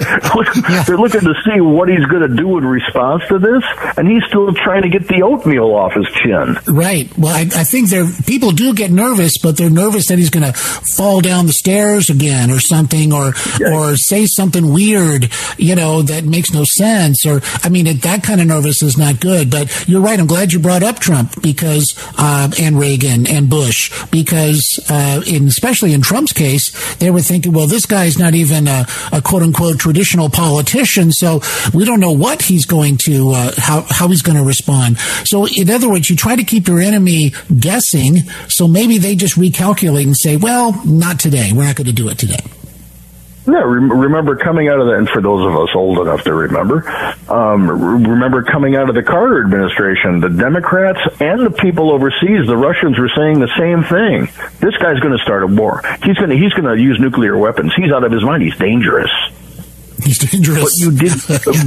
they're 0.86 0.96
looking 0.96 1.20
to 1.20 1.34
see 1.44 1.60
what 1.60 1.88
he's 1.88 2.04
going 2.06 2.28
to 2.28 2.34
do 2.34 2.58
in 2.58 2.64
response 2.64 3.22
to 3.28 3.38
this, 3.38 3.64
and 3.96 4.08
he's 4.08 4.24
still 4.24 4.52
trying 4.54 4.82
to 4.82 4.88
get 4.88 5.08
the 5.08 5.22
oatmeal 5.22 5.74
off 5.74 5.94
his 5.94 6.06
chin. 6.22 6.58
Right. 6.66 7.10
Well, 7.16 7.34
I, 7.34 7.42
I 7.42 7.64
think 7.64 7.88
there 7.88 8.06
people 8.26 8.50
do 8.52 8.74
get 8.74 8.90
nervous, 8.90 9.38
but 9.38 9.56
they're 9.56 9.70
nervous 9.70 10.08
that 10.08 10.18
he's 10.18 10.30
going 10.30 10.50
to 10.50 10.58
fall 10.58 11.20
down 11.20 11.46
the 11.46 11.52
stairs 11.52 12.10
again 12.10 12.50
or 12.50 12.60
something, 12.60 13.12
or 13.12 13.32
yeah. 13.58 13.74
or 13.74 13.96
say 13.96 14.26
something 14.26 14.72
weird, 14.72 15.30
you 15.58 15.74
know, 15.74 16.02
that 16.02 16.24
makes 16.24 16.52
no 16.52 16.64
sense. 16.64 17.24
Or 17.26 17.40
I 17.62 17.68
mean, 17.68 17.86
it, 17.86 18.02
that 18.02 18.22
kind 18.22 18.40
of 18.40 18.46
nervous 18.46 18.82
is 18.82 18.96
not 18.96 19.20
good. 19.20 19.50
But 19.50 19.88
you're 19.88 20.00
right. 20.00 20.18
I'm 20.18 20.26
glad 20.26 20.52
you 20.52 20.58
brought 20.58 20.82
up 20.82 20.98
Trump 20.98 21.40
because 21.42 21.94
uh, 22.18 22.50
and 22.58 22.78
Reagan 22.78 23.26
and 23.26 23.48
Bush 23.48 23.90
because 24.10 24.80
uh, 24.88 25.22
in 25.26 25.48
especially 25.48 25.92
in 25.92 26.02
Trump's 26.02 26.32
case, 26.32 26.94
they 26.96 27.10
were 27.10 27.22
thinking, 27.22 27.52
well, 27.52 27.66
this 27.66 27.86
guy's 27.86 28.18
not 28.18 28.34
even 28.34 28.49
even 28.50 28.68
a, 28.68 28.86
a 29.12 29.22
quote 29.22 29.42
unquote 29.42 29.78
traditional 29.78 30.28
politician. 30.28 31.12
So 31.12 31.40
we 31.72 31.84
don't 31.84 32.00
know 32.00 32.12
what 32.12 32.42
he's 32.42 32.66
going 32.66 32.96
to, 32.98 33.30
uh, 33.30 33.52
how, 33.56 33.84
how 33.88 34.08
he's 34.08 34.22
going 34.22 34.38
to 34.38 34.44
respond. 34.44 34.98
So 35.24 35.46
in 35.46 35.70
other 35.70 35.88
words, 35.88 36.10
you 36.10 36.16
try 36.16 36.36
to 36.36 36.44
keep 36.44 36.68
your 36.68 36.80
enemy 36.80 37.32
guessing. 37.58 38.18
So 38.48 38.66
maybe 38.66 38.98
they 38.98 39.14
just 39.14 39.36
recalculate 39.36 40.04
and 40.04 40.16
say, 40.16 40.36
well, 40.36 40.80
not 40.84 41.20
today. 41.20 41.52
We're 41.52 41.64
not 41.64 41.76
going 41.76 41.86
to 41.86 41.92
do 41.92 42.08
it 42.08 42.18
today. 42.18 42.38
Yeah, 43.46 43.64
remember 43.64 44.36
coming 44.36 44.68
out 44.68 44.80
of 44.80 44.86
that, 44.86 44.96
and 44.96 45.08
for 45.08 45.22
those 45.22 45.46
of 45.46 45.56
us 45.56 45.70
old 45.74 45.98
enough 45.98 46.22
to 46.24 46.34
remember, 46.34 46.86
um, 47.28 47.70
remember 48.06 48.42
coming 48.42 48.76
out 48.76 48.90
of 48.90 48.94
the 48.94 49.02
Carter 49.02 49.42
administration, 49.42 50.20
the 50.20 50.28
Democrats 50.28 51.00
and 51.20 51.46
the 51.46 51.50
people 51.50 51.90
overseas, 51.90 52.46
the 52.46 52.56
Russians 52.56 52.98
were 52.98 53.08
saying 53.16 53.40
the 53.40 53.50
same 53.56 53.82
thing. 53.84 54.28
This 54.60 54.76
guy's 54.76 55.00
going 55.00 55.16
to 55.16 55.22
start 55.24 55.42
a 55.42 55.46
war. 55.46 55.80
He's 56.04 56.18
going 56.18 56.28
to 56.28 56.36
he's 56.36 56.52
going 56.52 56.64
to 56.64 56.80
use 56.80 57.00
nuclear 57.00 57.36
weapons. 57.36 57.72
He's 57.74 57.90
out 57.90 58.04
of 58.04 58.12
his 58.12 58.22
mind. 58.22 58.42
He's 58.42 58.56
dangerous. 58.56 59.10
He's 60.04 60.18
dangerous. 60.18 60.60
But 60.62 60.72
you 60.76 60.92
did, 60.92 61.12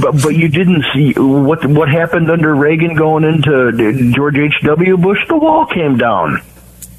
but, 0.00 0.22
but 0.22 0.36
you 0.36 0.48
didn't 0.48 0.84
see 0.94 1.12
what 1.16 1.66
what 1.66 1.88
happened 1.88 2.30
under 2.30 2.54
Reagan 2.54 2.94
going 2.94 3.24
into 3.24 4.12
George 4.14 4.38
H. 4.38 4.54
W. 4.62 4.96
Bush. 4.96 5.18
The 5.26 5.36
wall 5.36 5.66
came 5.66 5.96
down. 5.96 6.40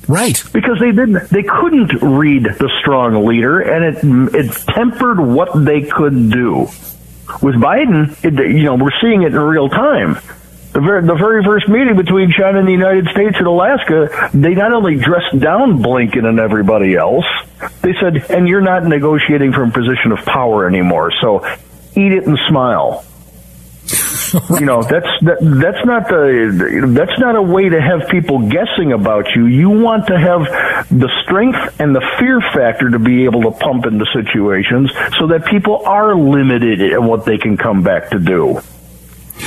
Right. 0.08 0.42
Because 0.54 0.80
they 0.80 0.92
didn't, 0.92 1.30
they 1.30 1.44
couldn't 1.44 2.02
read 2.02 2.44
the 2.44 2.72
strong 2.82 3.26
leader, 3.26 3.60
and 3.60 3.84
it 3.84 4.36
it 4.36 4.52
tempered 4.68 5.20
what 5.20 5.66
they 5.66 5.82
could 5.82 6.32
do. 6.32 6.68
With 7.42 7.56
Biden, 7.56 8.16
it, 8.24 8.34
you 8.34 8.64
know, 8.64 8.76
we're 8.76 8.98
seeing 9.02 9.24
it 9.24 9.34
in 9.34 9.40
real 9.40 9.70
time. 9.70 10.20
The 10.74 10.82
very, 10.82 11.06
the 11.06 11.16
very 11.16 11.44
first 11.44 11.70
meeting 11.70 11.96
between 11.96 12.32
China 12.32 12.60
and 12.60 12.68
the 12.68 12.74
United 12.74 13.08
States 13.08 13.38
in 13.40 13.46
Alaska, 13.46 14.30
they 14.34 14.54
not 14.54 14.74
only 14.74 14.98
dressed 14.98 15.40
down 15.40 15.82
Blinken 15.82 16.26
and 16.26 16.38
everybody 16.38 16.96
else, 16.96 17.26
they 17.82 17.94
said, 17.94 18.30
and 18.30 18.48
you're 18.48 18.62
not 18.62 18.84
negotiating 18.84 19.54
from 19.54 19.70
a 19.70 19.72
position 19.72 20.12
of 20.12 20.20
power 20.26 20.68
anymore, 20.68 21.14
so 21.22 21.46
eat 21.96 22.12
it 22.12 22.28
and 22.28 22.38
smile. 22.50 23.06
you 24.60 24.66
know 24.66 24.82
that's 24.82 25.08
that, 25.22 25.38
that's 25.42 25.86
not 25.86 26.08
the 26.08 26.94
that's 26.96 27.20
not 27.20 27.36
a 27.36 27.42
way 27.42 27.70
to 27.70 27.82
have 27.82 28.08
people 28.10 28.48
guessing 28.50 28.92
about 28.94 29.36
you. 29.36 29.46
You 29.46 29.70
want 29.70 30.08
to 30.08 30.18
have 30.18 30.42
the 30.90 31.10
strength 31.24 31.80
and 31.80 31.96
the 31.96 32.02
fear 32.20 32.42
factor 32.54 32.90
to 32.90 33.00
be 33.00 33.26
able 33.26 33.44
to 33.44 33.52
pump 33.52 33.86
into 33.86 34.06
situations 34.14 34.92
so 35.20 35.28
that 35.28 35.46
people 35.46 35.84
are 35.86 36.16
limited 36.16 36.82
in 36.82 37.06
what 37.06 37.26
they 37.26 37.38
can 37.38 37.58
come 37.58 37.84
back 37.84 38.10
to 38.12 38.20
do 38.20 38.62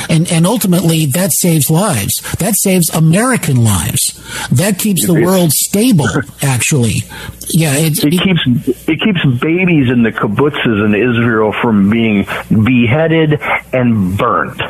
and 0.09 0.31
and 0.31 0.47
ultimately 0.47 1.07
that 1.07 1.33
saves 1.33 1.71
lives. 1.71 2.21
That 2.39 2.55
saves 2.57 2.91
American 2.91 3.63
lives. 3.63 4.15
That 4.51 4.79
keeps 4.79 5.07
the 5.07 5.15
world 5.15 5.53
stable. 5.53 6.09
Actually, 6.43 7.03
yeah, 7.49 7.75
it, 7.75 8.05
it, 8.05 8.15
it 8.15 8.23
keeps 8.23 8.41
it 8.89 9.01
keeps 9.01 9.41
babies 9.41 9.91
in 9.91 10.03
the 10.03 10.13
kibbutzes 10.13 10.85
in 10.85 10.95
Israel 10.95 11.53
from 11.53 11.91
being 11.91 12.27
beheaded 12.65 13.41
and 13.73 14.17
burnt 14.17 14.61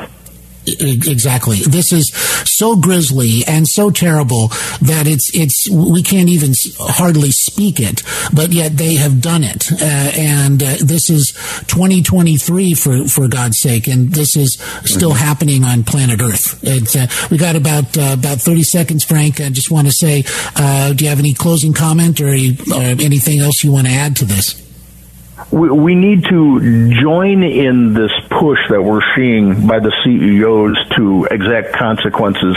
exactly. 0.80 1.58
This 1.58 1.92
is 1.92 2.10
so 2.44 2.76
grisly 2.76 3.44
and 3.46 3.66
so 3.66 3.90
terrible 3.90 4.48
that 4.82 5.04
it's 5.06 5.30
it's 5.34 5.68
we 5.70 6.02
can't 6.02 6.28
even 6.28 6.54
hardly 6.78 7.30
speak 7.30 7.80
it. 7.80 8.02
But 8.34 8.52
yet 8.52 8.76
they 8.76 8.94
have 8.94 9.20
done 9.20 9.44
it, 9.44 9.70
uh, 9.72 10.12
and 10.16 10.62
uh, 10.62 10.76
this 10.82 11.10
is 11.10 11.32
2023 11.68 12.74
for 12.74 13.04
for 13.04 13.28
God's 13.28 13.60
sake, 13.60 13.86
and 13.86 14.10
this 14.12 14.36
is 14.36 14.54
still 14.84 15.10
mm-hmm. 15.10 15.18
happening 15.18 15.64
on 15.64 15.84
planet 15.84 16.20
Earth. 16.20 16.62
Uh, 16.64 17.06
we 17.30 17.38
got 17.38 17.56
about 17.56 17.96
uh, 17.96 18.14
about 18.18 18.38
30 18.38 18.62
seconds, 18.62 19.04
Frank. 19.04 19.40
I 19.40 19.50
just 19.50 19.70
want 19.70 19.86
to 19.86 19.92
say, 19.92 20.24
uh, 20.56 20.92
do 20.92 21.04
you 21.04 21.10
have 21.10 21.18
any 21.18 21.34
closing 21.34 21.72
comment 21.72 22.20
or, 22.20 22.28
or 22.28 22.82
anything 23.00 23.40
else 23.40 23.62
you 23.64 23.72
want 23.72 23.86
to 23.86 23.92
add 23.92 24.16
to 24.16 24.24
this? 24.24 24.67
We, 25.50 25.70
we 25.70 25.94
need 25.94 26.24
to 26.24 26.90
join 27.00 27.42
in 27.42 27.94
this 27.94 28.12
push 28.28 28.58
that 28.68 28.82
we're 28.82 29.02
seeing 29.16 29.66
by 29.66 29.78
the 29.78 29.92
CEOs 30.04 30.96
to 30.96 31.24
exact 31.30 31.74
consequences 31.74 32.56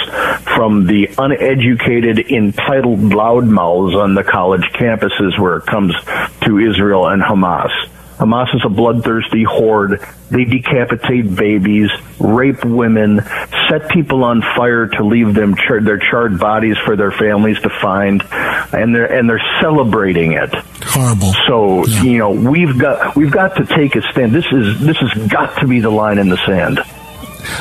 from 0.55 0.85
the 0.87 1.09
uneducated, 1.17 2.19
entitled 2.31 2.99
loudmouths 2.99 3.95
on 3.95 4.15
the 4.15 4.23
college 4.23 4.63
campuses 4.73 5.37
where 5.39 5.57
it 5.57 5.65
comes 5.65 5.95
to 6.43 6.59
Israel 6.59 7.07
and 7.07 7.21
Hamas. 7.21 7.71
Hamas 8.21 8.53
is 8.53 8.61
a 8.63 8.69
bloodthirsty 8.69 9.43
horde. 9.43 9.99
They 10.29 10.45
decapitate 10.45 11.35
babies, 11.35 11.89
rape 12.19 12.63
women, 12.63 13.21
set 13.67 13.89
people 13.89 14.23
on 14.23 14.43
fire 14.55 14.85
to 14.85 15.03
leave 15.03 15.33
them 15.33 15.55
char- 15.55 15.81
their 15.81 15.97
charred 15.97 16.39
bodies 16.39 16.77
for 16.85 16.95
their 16.95 17.11
families 17.11 17.59
to 17.61 17.69
find, 17.81 18.21
and 18.31 18.93
they're 18.93 19.11
and 19.11 19.27
they're 19.27 19.41
celebrating 19.59 20.33
it. 20.33 20.53
Horrible. 20.83 21.33
So 21.47 21.87
yeah. 21.87 22.03
you 22.03 22.17
know 22.19 22.29
we've 22.29 22.77
got 22.77 23.15
we've 23.15 23.31
got 23.31 23.55
to 23.55 23.65
take 23.65 23.95
a 23.95 24.03
stand. 24.11 24.33
This 24.33 24.45
is 24.51 24.79
this 24.79 24.97
has 24.97 25.27
got 25.27 25.57
to 25.61 25.67
be 25.67 25.79
the 25.79 25.89
line 25.89 26.19
in 26.19 26.29
the 26.29 26.37
sand. 26.45 26.79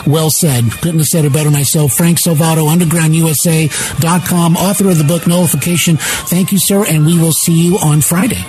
Well 0.06 0.28
said. 0.28 0.70
Couldn't 0.82 0.98
have 0.98 1.08
said 1.08 1.24
it 1.24 1.32
better 1.32 1.50
myself. 1.50 1.94
Frank 1.94 2.18
Salvato, 2.18 2.68
UndergroundUSA.com, 2.68 4.56
author 4.58 4.90
of 4.90 4.98
the 4.98 5.04
book 5.04 5.26
Nullification. 5.26 5.96
Thank 5.96 6.52
you, 6.52 6.58
sir, 6.58 6.84
and 6.86 7.06
we 7.06 7.18
will 7.18 7.32
see 7.32 7.54
you 7.54 7.78
on 7.78 8.02
Friday. 8.02 8.44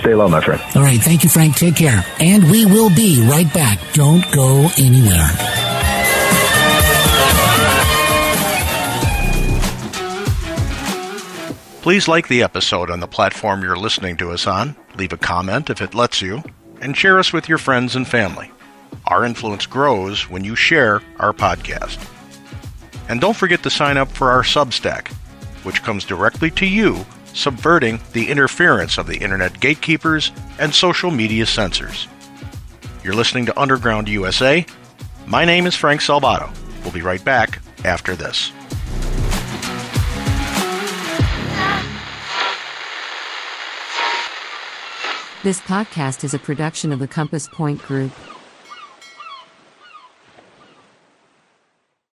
Stay 0.00 0.14
low, 0.14 0.28
my 0.28 0.40
friend. 0.40 0.60
All 0.74 0.82
right. 0.82 1.00
Thank 1.00 1.24
you, 1.24 1.30
Frank. 1.30 1.56
Take 1.56 1.76
care. 1.76 2.04
And 2.20 2.50
we 2.50 2.66
will 2.66 2.90
be 2.90 3.26
right 3.28 3.52
back. 3.54 3.78
Don't 3.94 4.24
go 4.34 4.68
anywhere. 4.78 5.28
Please 11.82 12.08
like 12.08 12.28
the 12.28 12.42
episode 12.42 12.90
on 12.90 13.00
the 13.00 13.06
platform 13.06 13.62
you're 13.62 13.76
listening 13.76 14.16
to 14.16 14.30
us 14.30 14.46
on, 14.46 14.74
leave 14.96 15.12
a 15.12 15.18
comment 15.18 15.68
if 15.68 15.82
it 15.82 15.94
lets 15.94 16.22
you, 16.22 16.42
and 16.80 16.96
share 16.96 17.18
us 17.18 17.30
with 17.30 17.46
your 17.46 17.58
friends 17.58 17.94
and 17.94 18.08
family. 18.08 18.50
Our 19.06 19.26
influence 19.26 19.66
grows 19.66 20.30
when 20.30 20.44
you 20.44 20.56
share 20.56 21.02
our 21.18 21.34
podcast. 21.34 21.98
And 23.10 23.20
don't 23.20 23.36
forget 23.36 23.62
to 23.64 23.70
sign 23.70 23.98
up 23.98 24.08
for 24.10 24.30
our 24.30 24.42
Substack, 24.42 25.08
which 25.62 25.82
comes 25.82 26.06
directly 26.06 26.50
to 26.52 26.64
you, 26.66 27.04
subverting 27.34 28.00
the 28.12 28.30
interference 28.30 28.96
of 28.96 29.06
the 29.06 29.18
internet 29.18 29.60
gatekeepers 29.60 30.32
and 30.58 30.74
social 30.74 31.10
media 31.10 31.44
censors. 31.44 32.08
You're 33.02 33.14
listening 33.14 33.44
to 33.46 33.60
Underground 33.60 34.08
USA. 34.08 34.64
My 35.26 35.44
name 35.44 35.66
is 35.66 35.76
Frank 35.76 36.00
Salvato. 36.00 36.50
We'll 36.82 36.92
be 36.92 37.02
right 37.02 37.22
back 37.22 37.60
after 37.84 38.16
this. 38.16 38.50
This 45.42 45.60
podcast 45.60 46.24
is 46.24 46.32
a 46.32 46.38
production 46.38 46.90
of 46.90 47.00
the 47.00 47.06
Compass 47.06 47.46
Point 47.48 47.82
Group. 47.82 48.12